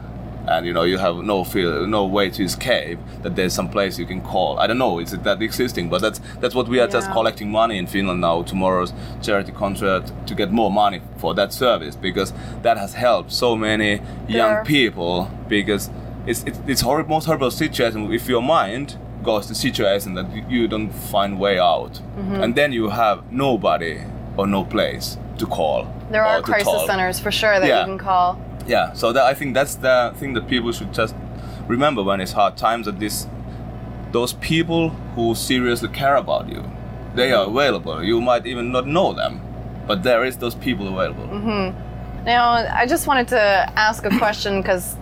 And 0.46 0.66
you 0.66 0.74
know 0.74 0.82
you 0.82 0.98
have 0.98 1.16
no 1.24 1.42
feel 1.42 1.86
no 1.86 2.04
way 2.04 2.28
to 2.28 2.44
escape 2.44 2.98
that 3.22 3.34
there's 3.34 3.54
some 3.54 3.70
place 3.70 3.98
you 3.98 4.04
can 4.04 4.20
call. 4.20 4.58
I 4.58 4.66
don't 4.66 4.76
know 4.76 4.98
is 4.98 5.14
it 5.14 5.22
that 5.22 5.40
existing? 5.40 5.88
But 5.88 6.02
that's 6.02 6.20
that's 6.40 6.54
what 6.54 6.68
we 6.68 6.80
are 6.80 6.86
just 6.86 7.10
collecting 7.12 7.50
money 7.50 7.78
in 7.78 7.86
finland 7.86 8.20
now 8.20 8.42
tomorrow's 8.42 8.92
charity 9.22 9.52
concert 9.52 10.12
to 10.26 10.34
get 10.34 10.52
more 10.52 10.70
money 10.70 11.00
for 11.16 11.32
that 11.34 11.50
service 11.54 11.96
because 11.96 12.34
that 12.60 12.76
has 12.76 12.92
helped 12.92 13.32
so 13.32 13.56
many 13.56 14.02
young 14.28 14.54
There- 14.56 14.64
people 14.66 15.30
because 15.48 15.88
it's 16.26 16.44
it's, 16.44 16.60
it's 16.66 16.82
horrible 16.82 17.08
most 17.16 17.24
horrible 17.24 17.50
situation 17.50 18.12
if 18.12 18.28
your 18.28 18.42
mind 18.42 18.98
goes 19.24 19.46
to 19.46 19.54
situation 19.54 20.14
that 20.14 20.26
you- 20.50 20.68
don't 20.68 20.90
find 21.12 21.38
way 21.38 21.58
out 21.58 21.94
Mm-hmm. 22.18 22.42
and 22.42 22.54
then 22.54 22.72
you 22.72 22.90
have 22.90 23.18
nobody 23.32 23.96
or 24.36 24.46
no 24.46 24.64
place 24.64 25.16
to 25.38 25.46
call 25.46 25.86
There 26.10 26.24
are 26.24 26.40
crisis 26.42 26.72
talk. 26.72 26.86
centers 26.86 27.18
for 27.24 27.30
sure 27.40 27.58
that 27.60 27.68
Yeah. 27.68 27.80
you 27.80 27.86
can 27.86 27.98
call. 27.98 28.38
Yeah, 28.66 28.92
so 28.94 29.12
that 29.12 29.24
I 29.24 29.34
think 29.34 29.54
that's 29.54 29.74
the 29.76 30.12
thing 30.18 30.34
that 30.34 30.46
people 30.48 30.72
should 30.72 30.92
just 30.94 31.14
remember 31.68 32.02
when 32.02 32.20
it's 32.20 32.32
hard 32.32 32.56
times. 32.56 32.86
That 32.86 32.98
this, 32.98 33.26
those 34.12 34.32
people 34.34 34.88
who 35.14 35.34
seriously 35.34 35.88
care 35.88 36.16
about 36.16 36.48
you, 36.48 36.62
they 37.14 37.32
are 37.32 37.46
available. 37.46 38.02
You 38.02 38.20
might 38.20 38.46
even 38.46 38.72
not 38.72 38.86
know 38.86 39.12
them, 39.12 39.40
but 39.86 40.02
there 40.02 40.24
is 40.24 40.36
those 40.38 40.54
people 40.54 40.86
available. 40.88 41.26
Now, 42.24 42.52
I 42.82 42.86
just 42.86 43.06
wanted 43.06 43.28
to 43.28 43.40
ask 43.76 44.04
a 44.06 44.10
question 44.18 44.62
because 44.62 44.96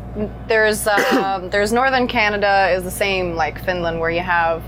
there's 0.49 0.87
um, 0.87 1.51
there's 1.51 1.73
northern 1.73 2.07
Canada 2.09 2.71
is 2.71 2.85
the 2.85 2.91
same 2.91 3.35
like 3.35 3.63
Finland 3.65 3.99
where 4.01 4.11
you 4.11 4.21
have 4.21 4.63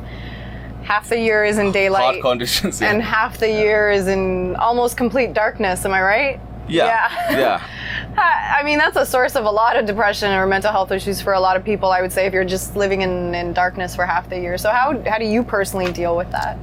half 0.82 1.08
the 1.08 1.18
year 1.18 1.44
is 1.44 1.58
in 1.58 1.72
daylight 1.72 2.20
conditions. 2.22 2.80
Yeah. 2.80 2.90
and 2.92 3.02
half 3.02 3.38
the 3.38 3.48
year 3.50 3.90
is 3.90 4.06
in 4.06 4.54
almost 4.56 4.96
complete 4.96 5.32
darkness. 5.32 5.84
Am 5.84 5.92
I 5.92 6.02
right? 6.02 6.40
yeah. 6.68 7.10
Yeah. 7.30 7.38
yeah. 7.38 7.62
I 8.16 8.60
I 8.60 8.62
mean, 8.62 8.78
that's 8.78 8.96
a 8.96 9.04
source 9.04 9.34
of 9.36 9.44
a 9.44 9.50
lot 9.50 9.76
of 9.76 9.86
depression 9.86 10.32
or 10.32 10.46
mental 10.46 10.70
health 10.72 10.92
issues 10.92 11.20
for 11.20 11.32
a 11.34 11.40
lot 11.40 11.56
of 11.56 11.64
people. 11.64 11.90
I 11.90 12.00
would 12.00 12.12
say 12.12 12.26
if 12.26 12.32
you're 12.32 12.44
just 12.44 12.76
living 12.76 13.02
in, 13.02 13.34
in 13.34 13.52
darkness 13.52 13.94
for 13.96 14.06
half 14.06 14.28
the 14.30 14.38
year. 14.38 14.56
So 14.58 14.70
how 14.70 15.02
how 15.06 15.18
do 15.18 15.24
you 15.26 15.42
personally 15.42 15.92
deal 15.92 16.16
with 16.16 16.30
that? 16.30 16.58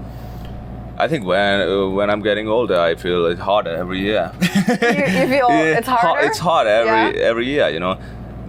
I 0.97 1.07
think 1.07 1.25
when 1.25 1.61
uh, 1.61 1.87
when 1.89 2.09
I'm 2.09 2.21
getting 2.21 2.47
older, 2.47 2.79
I 2.79 2.95
feel 2.95 3.25
it's 3.25 3.39
harder 3.41 3.75
every 3.75 3.99
year. 3.99 4.31
You, 4.41 4.47
you 5.19 5.27
feel 5.27 5.49
Yeah, 5.49 5.77
it's 5.77 5.87
harder. 5.87 6.25
It's 6.27 6.39
hard 6.39 6.67
every 6.67 7.19
Yeah. 7.19 7.27
every 7.29 7.45
year, 7.47 7.69
you 7.69 7.79
know. 7.79 7.97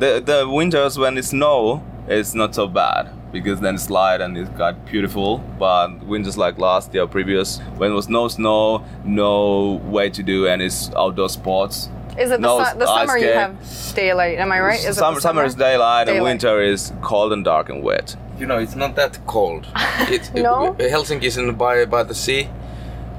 The 0.03 0.11
the 0.31 0.49
winters 0.59 0.99
when 0.99 1.17
it's 1.19 1.29
snow, 1.29 1.83
it's 2.09 2.35
not 2.35 2.55
so 2.55 2.67
bad 2.67 3.03
because 3.33 3.61
then 3.61 3.75
it's 3.77 3.89
light 3.89 4.21
and 4.25 4.37
it 4.37 4.49
got 4.59 4.75
beautiful. 4.93 5.39
But 5.65 5.89
winters 6.13 6.37
like 6.45 6.59
last 6.59 6.93
year, 6.95 7.07
previous, 7.07 7.49
when 7.79 7.93
it 7.93 7.95
was 7.95 8.09
no 8.09 8.27
snow, 8.29 8.83
no 9.05 9.81
way 9.97 10.11
to 10.11 10.23
do 10.23 10.47
any 10.55 10.67
s- 10.67 10.91
outdoor 11.03 11.29
sports. 11.29 11.89
Is 12.19 12.31
it 12.31 12.41
the, 12.43 12.49
su- 12.71 12.79
the 12.79 12.89
ice 12.91 13.09
summer 13.09 13.19
you 13.19 13.33
have 13.33 13.55
daylight? 13.95 14.39
Am 14.39 14.51
I 14.53 14.61
right? 14.61 14.81
Is 14.81 14.97
it 14.97 15.01
summer, 15.05 15.21
summer 15.21 15.45
is 15.45 15.55
daylight, 15.55 16.09
and 16.09 16.23
winter 16.23 16.61
is 16.73 16.93
cold 17.01 17.33
and 17.33 17.45
dark 17.45 17.69
and 17.71 17.83
wet. 17.83 18.17
You 18.41 18.47
know, 18.47 18.59
it's 18.59 18.75
not 18.75 18.97
that 18.97 19.13
cold. 19.27 19.67
It's 20.17 20.29
No? 20.35 20.75
Helsinki 20.81 21.25
is 21.31 21.37
in 21.37 21.55
by 21.55 21.85
by 21.87 22.03
the 22.03 22.15
sea, 22.15 22.43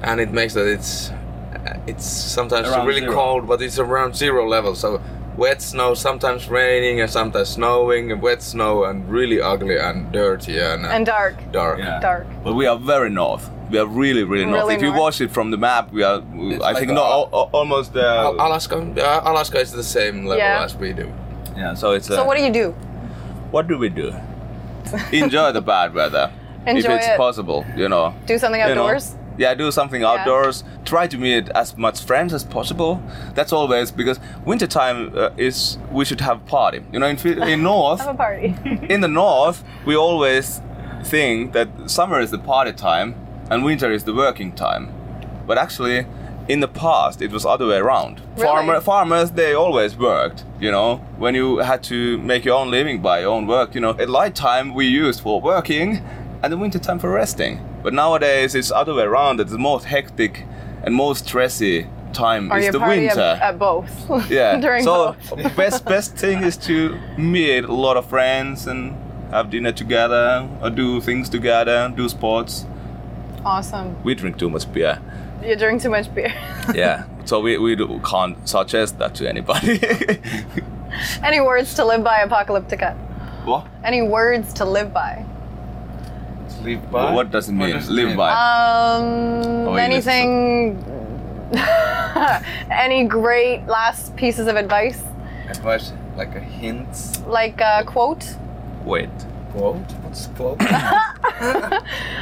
and 0.02 0.20
it 0.20 0.30
makes 0.32 0.52
that 0.54 0.66
it's 0.76 1.10
it's 1.86 2.06
sometimes 2.06 2.68
Around 2.68 2.86
really 2.86 3.00
zero. 3.00 3.14
cold, 3.14 3.48
but 3.48 3.62
it's 3.62 3.78
around 3.78 4.14
zero 4.16 4.46
level. 4.56 4.74
So 4.74 5.00
wet 5.36 5.60
snow, 5.62 5.94
sometimes 5.94 6.48
raining 6.48 7.00
and 7.00 7.10
sometimes 7.10 7.48
snowing, 7.50 8.12
and 8.12 8.22
wet 8.22 8.42
snow 8.42 8.84
and 8.84 9.08
really 9.10 9.40
ugly 9.40 9.76
and 9.78 10.10
dirty 10.12 10.58
and, 10.58 10.86
uh, 10.86 10.90
And 10.90 11.06
dark. 11.06 11.34
dark. 11.52 11.78
Dark. 12.00 12.26
But 12.44 12.54
we 12.54 12.66
are 12.66 12.78
very 12.78 13.10
north. 13.10 13.50
We 13.70 13.78
are 13.78 13.86
really, 13.86 14.22
really 14.24 14.44
north. 14.44 14.62
Really 14.62 14.74
if 14.76 14.82
you 14.82 14.88
north? 14.88 15.00
watch 15.00 15.20
it 15.20 15.30
from 15.30 15.50
the 15.50 15.56
map, 15.56 15.92
we 15.92 16.02
are. 16.04 16.20
We, 16.20 16.54
I 16.56 16.58
like 16.58 16.78
think 16.78 16.90
a- 16.90 16.94
no, 16.94 17.02
al- 17.04 17.30
al- 17.32 17.50
almost. 17.52 17.96
Uh, 17.96 18.32
Alaska, 18.38 18.76
uh, 18.76 19.20
Alaska 19.30 19.58
is 19.60 19.72
the 19.72 19.82
same 19.82 20.26
level 20.26 20.38
Yeah. 20.44 20.62
as 20.64 20.76
we 20.76 20.92
do. 20.92 21.10
yeah. 21.56 21.74
So 21.74 21.92
it's. 21.92 22.06
So 22.06 22.22
uh, 22.22 22.26
what 22.26 22.36
do 22.36 22.42
you 22.44 22.52
do? 22.52 22.74
what 23.50 23.66
do 23.68 23.78
we 23.78 23.88
do? 23.88 24.12
Enjoy 25.12 25.52
the 25.52 25.62
bad 25.62 25.94
weather. 25.94 26.30
Enjoy 26.66 26.92
if 26.92 26.98
it's 26.98 27.06
it. 27.08 27.16
possible, 27.16 27.64
you 27.76 27.88
know. 27.88 28.14
Do 28.26 28.38
something 28.38 28.60
You 28.60 28.74
know. 28.74 28.98
Yeah, 29.38 29.54
do 29.54 29.70
something 29.70 30.02
Yeah. 30.02 30.10
outdoors. 30.12 30.64
Try 30.84 31.06
to 31.08 31.18
meet 31.18 31.48
as 31.54 31.76
much 31.76 32.02
friends 32.04 32.32
as 32.32 32.44
possible. 32.44 33.02
That's 33.34 33.52
always 33.52 33.90
because 33.90 34.20
wintertime 34.44 35.12
uh, 35.16 35.30
is 35.36 35.78
we 35.90 36.04
should 36.04 36.20
have 36.20 36.44
party. 36.46 36.80
You 36.92 36.98
know, 37.00 37.06
in 37.06 37.18
in 37.42 37.62
north, 37.72 38.00
Have 38.00 38.14
a 38.14 38.18
party. 38.18 38.54
in 38.88 39.00
the 39.00 39.08
north, 39.08 39.64
we 39.86 39.96
always 39.96 40.60
think 41.04 41.52
that 41.52 41.68
summer 41.86 42.20
is 42.20 42.30
the 42.30 42.38
party 42.38 42.72
time 42.72 43.14
and 43.50 43.64
winter 43.64 43.90
is 43.92 44.04
the 44.04 44.14
working 44.14 44.52
time. 44.52 44.88
But 45.46 45.58
actually, 45.58 46.06
in 46.48 46.60
the 46.60 46.68
past, 46.68 47.20
it 47.22 47.30
was 47.30 47.44
other 47.46 47.66
way 47.66 47.76
around. 47.76 48.20
Really? 48.36 48.46
Farmer, 48.46 48.80
farmers, 48.80 49.30
they 49.32 49.52
always 49.54 49.96
worked. 49.96 50.44
You 50.60 50.70
know, 50.70 50.96
when 51.18 51.34
you 51.34 51.58
had 51.58 51.82
to 51.84 52.18
make 52.18 52.44
your 52.44 52.56
own 52.58 52.70
living 52.70 53.02
by 53.02 53.20
your 53.20 53.30
own 53.32 53.46
work. 53.46 53.74
You 53.74 53.80
know, 53.80 53.90
at 53.98 54.08
light 54.08 54.34
time 54.34 54.74
we 54.74 54.86
used 54.86 55.20
for 55.20 55.40
working, 55.40 56.02
and 56.42 56.52
the 56.52 56.56
winter 56.56 56.78
time 56.78 56.98
for 56.98 57.10
resting. 57.10 57.58
But 57.84 57.92
nowadays, 57.92 58.54
it's 58.54 58.72
other 58.72 58.94
way 58.94 59.04
around. 59.04 59.40
It's 59.40 59.52
the 59.52 59.58
most 59.58 59.84
hectic 59.84 60.44
and 60.82 60.94
most 60.94 61.26
stressy 61.26 61.86
time 62.14 62.50
Or 62.50 62.58
is 62.58 62.72
the 62.72 62.78
party 62.78 63.08
at, 63.08 63.16
winter. 63.16 63.38
at 63.42 63.58
both. 63.58 63.90
Yeah. 64.30 64.58
During 64.58 64.82
so 64.84 65.14
both. 65.30 65.54
best 65.56 65.84
best 65.84 66.16
thing 66.16 66.42
is 66.42 66.56
to 66.68 66.98
meet 67.18 67.64
a 67.64 67.72
lot 67.72 67.96
of 67.98 68.06
friends 68.06 68.66
and 68.66 68.96
have 69.30 69.50
dinner 69.50 69.72
together 69.72 70.48
or 70.62 70.70
do 70.70 71.00
things 71.02 71.28
together, 71.28 71.92
do 71.94 72.08
sports. 72.08 72.64
Awesome. 73.44 74.02
We 74.02 74.14
drink 74.14 74.38
too 74.38 74.48
much 74.48 74.72
beer. 74.72 74.98
You 75.44 75.54
drink 75.56 75.82
too 75.82 75.90
much 75.90 76.08
beer. 76.14 76.32
Yeah. 76.74 77.04
so 77.26 77.40
we, 77.40 77.58
we 77.58 77.76
do, 77.76 78.00
can't 78.02 78.36
suggest 78.48 78.98
that 78.98 79.14
to 79.16 79.28
anybody. 79.28 79.78
Any 81.22 81.40
words 81.40 81.74
to 81.74 81.84
live 81.84 82.02
by, 82.02 82.24
Apocalyptica? 82.26 82.96
what? 83.44 83.66
Any 83.82 84.00
words 84.00 84.54
to 84.54 84.64
live 84.64 84.94
by? 84.94 85.26
Live 86.64 86.80
What 86.90 87.30
does 87.30 87.48
it 87.48 87.52
mean? 87.52 87.80
Live 87.88 88.16
by. 88.16 88.30
Um, 88.30 89.68
Oh, 89.68 89.74
anything. 89.74 90.78
any 92.70 93.04
great 93.04 93.66
last 93.66 94.16
pieces 94.16 94.46
of 94.48 94.56
advice? 94.56 95.02
Advice, 95.50 95.92
like 96.16 96.34
a 96.36 96.40
hint, 96.40 96.88
Like 97.26 97.60
a 97.60 97.84
quote? 97.84 98.24
Wait. 98.84 99.10
quote. 99.52 99.92
What's 100.02 100.28
quote? 100.36 100.60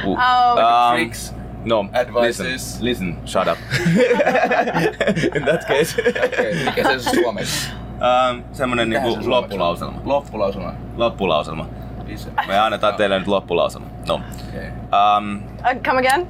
Um, 0.03 0.17
Um, 0.17 0.95
Tricks. 0.97 1.33
No, 1.65 1.87
Advices. 1.93 2.81
Listen, 2.81 2.85
listen, 2.85 3.27
shut 3.27 3.47
up. 3.47 3.57
In 5.35 5.45
that 5.45 5.65
case. 5.67 5.95
Okei, 6.25 6.65
mikä 6.65 6.83
se 6.83 6.89
on 6.93 6.99
suomeksi? 6.99 7.69
um, 8.01 8.43
semmonen 8.53 8.87
Mikähän 8.89 9.07
niinku 9.09 9.21
se 9.21 9.25
suomeksi 9.25 9.53
on? 9.55 9.59
loppulauselma. 9.59 10.01
Loppulauselma. 10.05 10.73
Loppulauselma. 10.97 11.65
Isä. 12.07 12.29
Me 12.47 12.59
annetaan 12.59 12.95
teille 12.95 13.19
nyt 13.19 13.27
loppulauselma. 13.27 13.87
No. 14.07 14.13
Okei. 14.49 14.67
Um, 14.67 15.35
Uh, 15.37 15.81
come 15.85 15.99
again? 15.99 16.27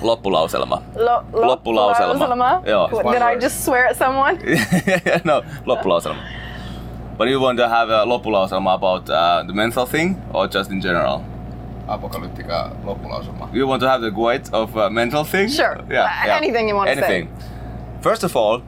loppulauselma. 0.00 0.82
Lo- 0.96 1.24
Loppulauselma. 1.32 2.62
Joo. 2.66 2.88
What, 2.92 3.12
Did 3.14 3.22
I 3.22 3.24
word. 3.24 3.40
just 3.40 3.64
swear 3.64 3.86
at 3.90 3.96
someone? 3.96 4.38
no, 5.24 5.42
loppulauselma. 5.66 6.20
But 7.18 7.28
you 7.28 7.40
want 7.40 7.58
to 7.58 7.68
have 7.68 7.90
a 7.90 8.04
loppulauselma 8.06 8.74
about 8.74 9.08
uh, 9.10 9.42
the 9.46 9.52
mental 9.52 9.86
thing 9.86 10.16
or 10.34 10.48
just 10.48 10.70
in 10.70 10.80
general? 10.82 11.20
Apokalyptika 11.88 12.70
loppulauselma. 12.84 13.48
You 13.52 13.66
want 13.68 13.80
to 13.82 13.88
have 13.88 14.00
the 14.02 14.10
quote 14.10 14.48
of 14.52 14.76
uh, 14.76 14.90
mental 14.90 15.24
thing? 15.24 15.48
Sure. 15.50 15.78
Uh, 15.90 16.36
anything 16.36 16.68
you 16.68 16.76
wanna 16.76 16.94
say. 16.94 17.02
Anything. 17.04 17.28
First 18.00 18.24
of 18.24 18.36
all, 18.36 18.60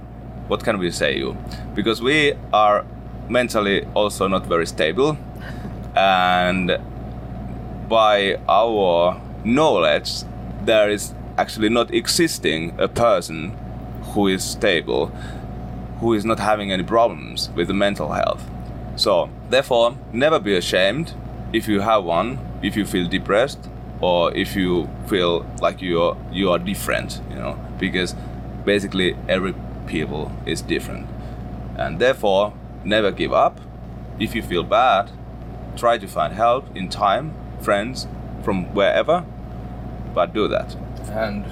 what 0.48 0.64
can 0.64 0.78
we 0.78 0.90
say 0.90 1.16
you? 1.18 1.36
Because 1.74 2.02
we 2.04 2.34
are 2.52 2.84
mentally 3.28 3.86
also 3.94 4.28
not 4.28 4.46
very 4.48 4.66
stable, 4.66 5.16
and 5.94 6.78
by 7.88 8.38
our 8.48 9.20
knowledge, 9.44 10.22
there 10.64 10.90
is 10.90 11.14
actually 11.38 11.68
not 11.68 11.92
existing 11.92 12.78
a 12.78 12.88
person 12.88 13.56
who 14.12 14.28
is 14.28 14.44
stable, 14.44 15.06
who 16.00 16.12
is 16.14 16.24
not 16.24 16.38
having 16.38 16.72
any 16.72 16.82
problems 16.82 17.50
with 17.50 17.68
the 17.68 17.74
mental 17.74 18.12
health. 18.12 18.48
So, 18.96 19.30
therefore, 19.48 19.96
never 20.12 20.38
be 20.38 20.54
ashamed 20.56 21.14
if 21.52 21.66
you 21.66 21.80
have 21.80 22.04
one, 22.04 22.38
if 22.62 22.76
you 22.76 22.84
feel 22.84 23.08
depressed, 23.08 23.68
or 24.00 24.34
if 24.34 24.56
you 24.56 24.88
feel 25.06 25.46
like 25.60 25.82
you 25.82 26.00
are 26.02 26.16
you 26.32 26.50
are 26.50 26.58
different, 26.58 27.20
you 27.30 27.36
know, 27.36 27.58
because 27.78 28.14
basically 28.64 29.16
every 29.28 29.54
people 29.86 30.32
is 30.46 30.62
different, 30.62 31.06
and 31.76 31.98
therefore 31.98 32.52
never 32.84 33.10
give 33.10 33.32
up. 33.32 33.60
If 34.18 34.34
you 34.34 34.42
feel 34.42 34.62
bad, 34.62 35.10
try 35.76 35.98
to 35.98 36.06
find 36.06 36.32
help 36.34 36.64
in 36.76 36.88
time, 36.88 37.32
friends 37.60 38.06
from 38.42 38.64
wherever, 38.74 39.24
but 40.14 40.32
do 40.34 40.48
that 40.48 40.74
And 41.10 41.44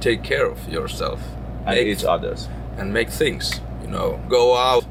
take 0.00 0.22
care 0.22 0.46
of 0.46 0.68
yourself. 0.68 1.20
and 1.66 1.76
Make- 1.76 1.86
each 1.86 2.04
others. 2.04 2.48
and 2.78 2.92
make 2.92 3.08
things. 3.10 3.60
You 3.82 3.88
know, 3.88 4.18
go 4.28 4.56
out, 4.56 4.84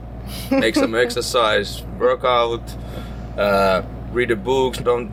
make 0.52 0.76
some 0.76 0.96
exercise, 1.06 1.84
work 2.00 2.24
out, 2.24 2.62
uh, 3.38 3.82
read 4.14 4.32
a 4.32 4.36
book. 4.36 4.76
Don't 4.84 5.10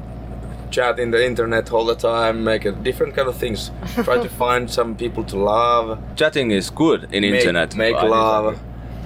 chat 0.71 0.99
in 0.99 1.11
the 1.11 1.25
internet 1.25 1.73
all 1.73 1.85
the 1.87 1.95
time. 1.97 2.45
Make 2.45 2.65
a 2.67 2.73
different 2.73 3.15
kind 3.17 3.29
of 3.29 3.37
things. 3.37 3.71
Try 4.05 4.19
to 4.23 4.29
find 4.29 4.71
some 4.71 4.95
people 4.95 5.25
to 5.25 5.37
love. 5.39 5.99
Chatting 6.17 6.51
is 6.51 6.71
good 6.71 7.05
in 7.13 7.23
Make, 7.23 7.35
internet. 7.41 7.75
Make 7.75 7.95
love. 8.03 8.59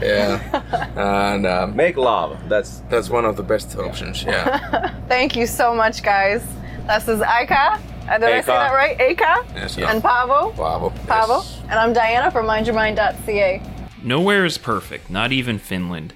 Yeah, 0.02 0.92
and 1.35 1.47
um, 1.47 1.76
Make 1.76 1.97
love. 1.97 2.38
That's 2.49 2.82
that's 2.88 3.09
one 3.11 3.25
of 3.25 3.37
the 3.37 3.42
best 3.42 3.76
options. 3.76 4.23
Yeah. 4.23 4.94
Thank 5.09 5.37
you 5.37 5.47
so 5.47 5.75
much, 5.75 6.02
guys. 6.02 6.44
This 6.87 7.09
is 7.09 7.21
Eicca. 7.21 7.80
Uh, 8.09 8.18
Did 8.18 8.28
I 8.28 8.40
say 8.40 8.47
that 8.47 8.73
right? 8.73 8.99
Eicca? 8.99 9.54
Yes, 9.54 9.76
yes. 9.76 9.88
And 9.92 10.02
Pavo. 10.02 10.52
Paavo. 10.52 10.90
Pavo. 11.06 11.37
Yes. 11.38 11.61
And 11.64 11.75
I'm 11.75 11.92
Diana 11.92 12.30
from 12.30 12.47
mindyourmind.ca. 12.47 13.62
Nowhere 14.02 14.44
is 14.44 14.59
perfect, 14.59 15.09
not 15.11 15.30
even 15.30 15.59
Finland. 15.59 16.12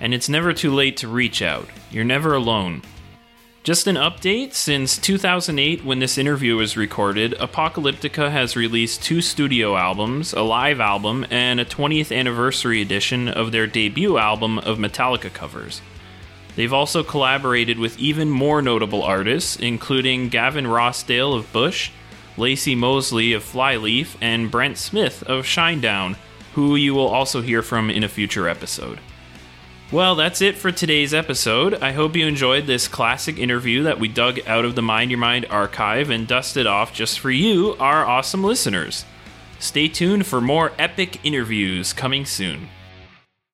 And 0.00 0.12
it's 0.12 0.28
never 0.28 0.52
too 0.52 0.72
late 0.74 0.96
to 0.98 1.08
reach 1.08 1.40
out. 1.40 1.68
You're 1.90 2.04
never 2.04 2.34
alone. 2.34 2.82
Just 3.64 3.86
an 3.86 3.94
update 3.94 4.54
since 4.54 4.98
2008, 4.98 5.84
when 5.84 6.00
this 6.00 6.18
interview 6.18 6.56
was 6.56 6.76
recorded, 6.76 7.30
Apocalyptica 7.38 8.28
has 8.28 8.56
released 8.56 9.04
two 9.04 9.20
studio 9.20 9.76
albums, 9.76 10.32
a 10.32 10.42
live 10.42 10.80
album, 10.80 11.24
and 11.30 11.60
a 11.60 11.64
20th 11.64 12.10
anniversary 12.10 12.82
edition 12.82 13.28
of 13.28 13.52
their 13.52 13.68
debut 13.68 14.18
album 14.18 14.58
of 14.58 14.78
Metallica 14.78 15.32
covers. 15.32 15.80
They've 16.56 16.72
also 16.72 17.04
collaborated 17.04 17.78
with 17.78 17.96
even 18.00 18.28
more 18.28 18.62
notable 18.62 19.04
artists, 19.04 19.54
including 19.54 20.28
Gavin 20.28 20.64
Rossdale 20.66 21.36
of 21.36 21.52
Bush, 21.52 21.92
Lacey 22.36 22.74
Mosley 22.74 23.32
of 23.32 23.44
Flyleaf, 23.44 24.16
and 24.20 24.50
Brent 24.50 24.76
Smith 24.76 25.22
of 25.22 25.44
Shinedown, 25.44 26.16
who 26.54 26.74
you 26.74 26.94
will 26.94 27.06
also 27.06 27.40
hear 27.40 27.62
from 27.62 27.90
in 27.90 28.02
a 28.02 28.08
future 28.08 28.48
episode. 28.48 28.98
Well, 29.92 30.14
that's 30.14 30.40
it 30.40 30.56
for 30.56 30.72
today's 30.72 31.12
episode. 31.12 31.74
I 31.74 31.92
hope 31.92 32.16
you 32.16 32.26
enjoyed 32.26 32.66
this 32.66 32.88
classic 32.88 33.36
interview 33.38 33.82
that 33.82 34.00
we 34.00 34.08
dug 34.08 34.40
out 34.46 34.64
of 34.64 34.74
the 34.74 34.80
Mind 34.80 35.10
Your 35.10 35.20
Mind 35.20 35.44
archive 35.50 36.08
and 36.08 36.26
dusted 36.26 36.66
off 36.66 36.94
just 36.94 37.20
for 37.20 37.30
you, 37.30 37.76
our 37.78 38.06
awesome 38.06 38.42
listeners. 38.42 39.04
Stay 39.58 39.88
tuned 39.88 40.24
for 40.24 40.40
more 40.40 40.72
epic 40.78 41.22
interviews 41.26 41.92
coming 41.92 42.24
soon. 42.24 42.70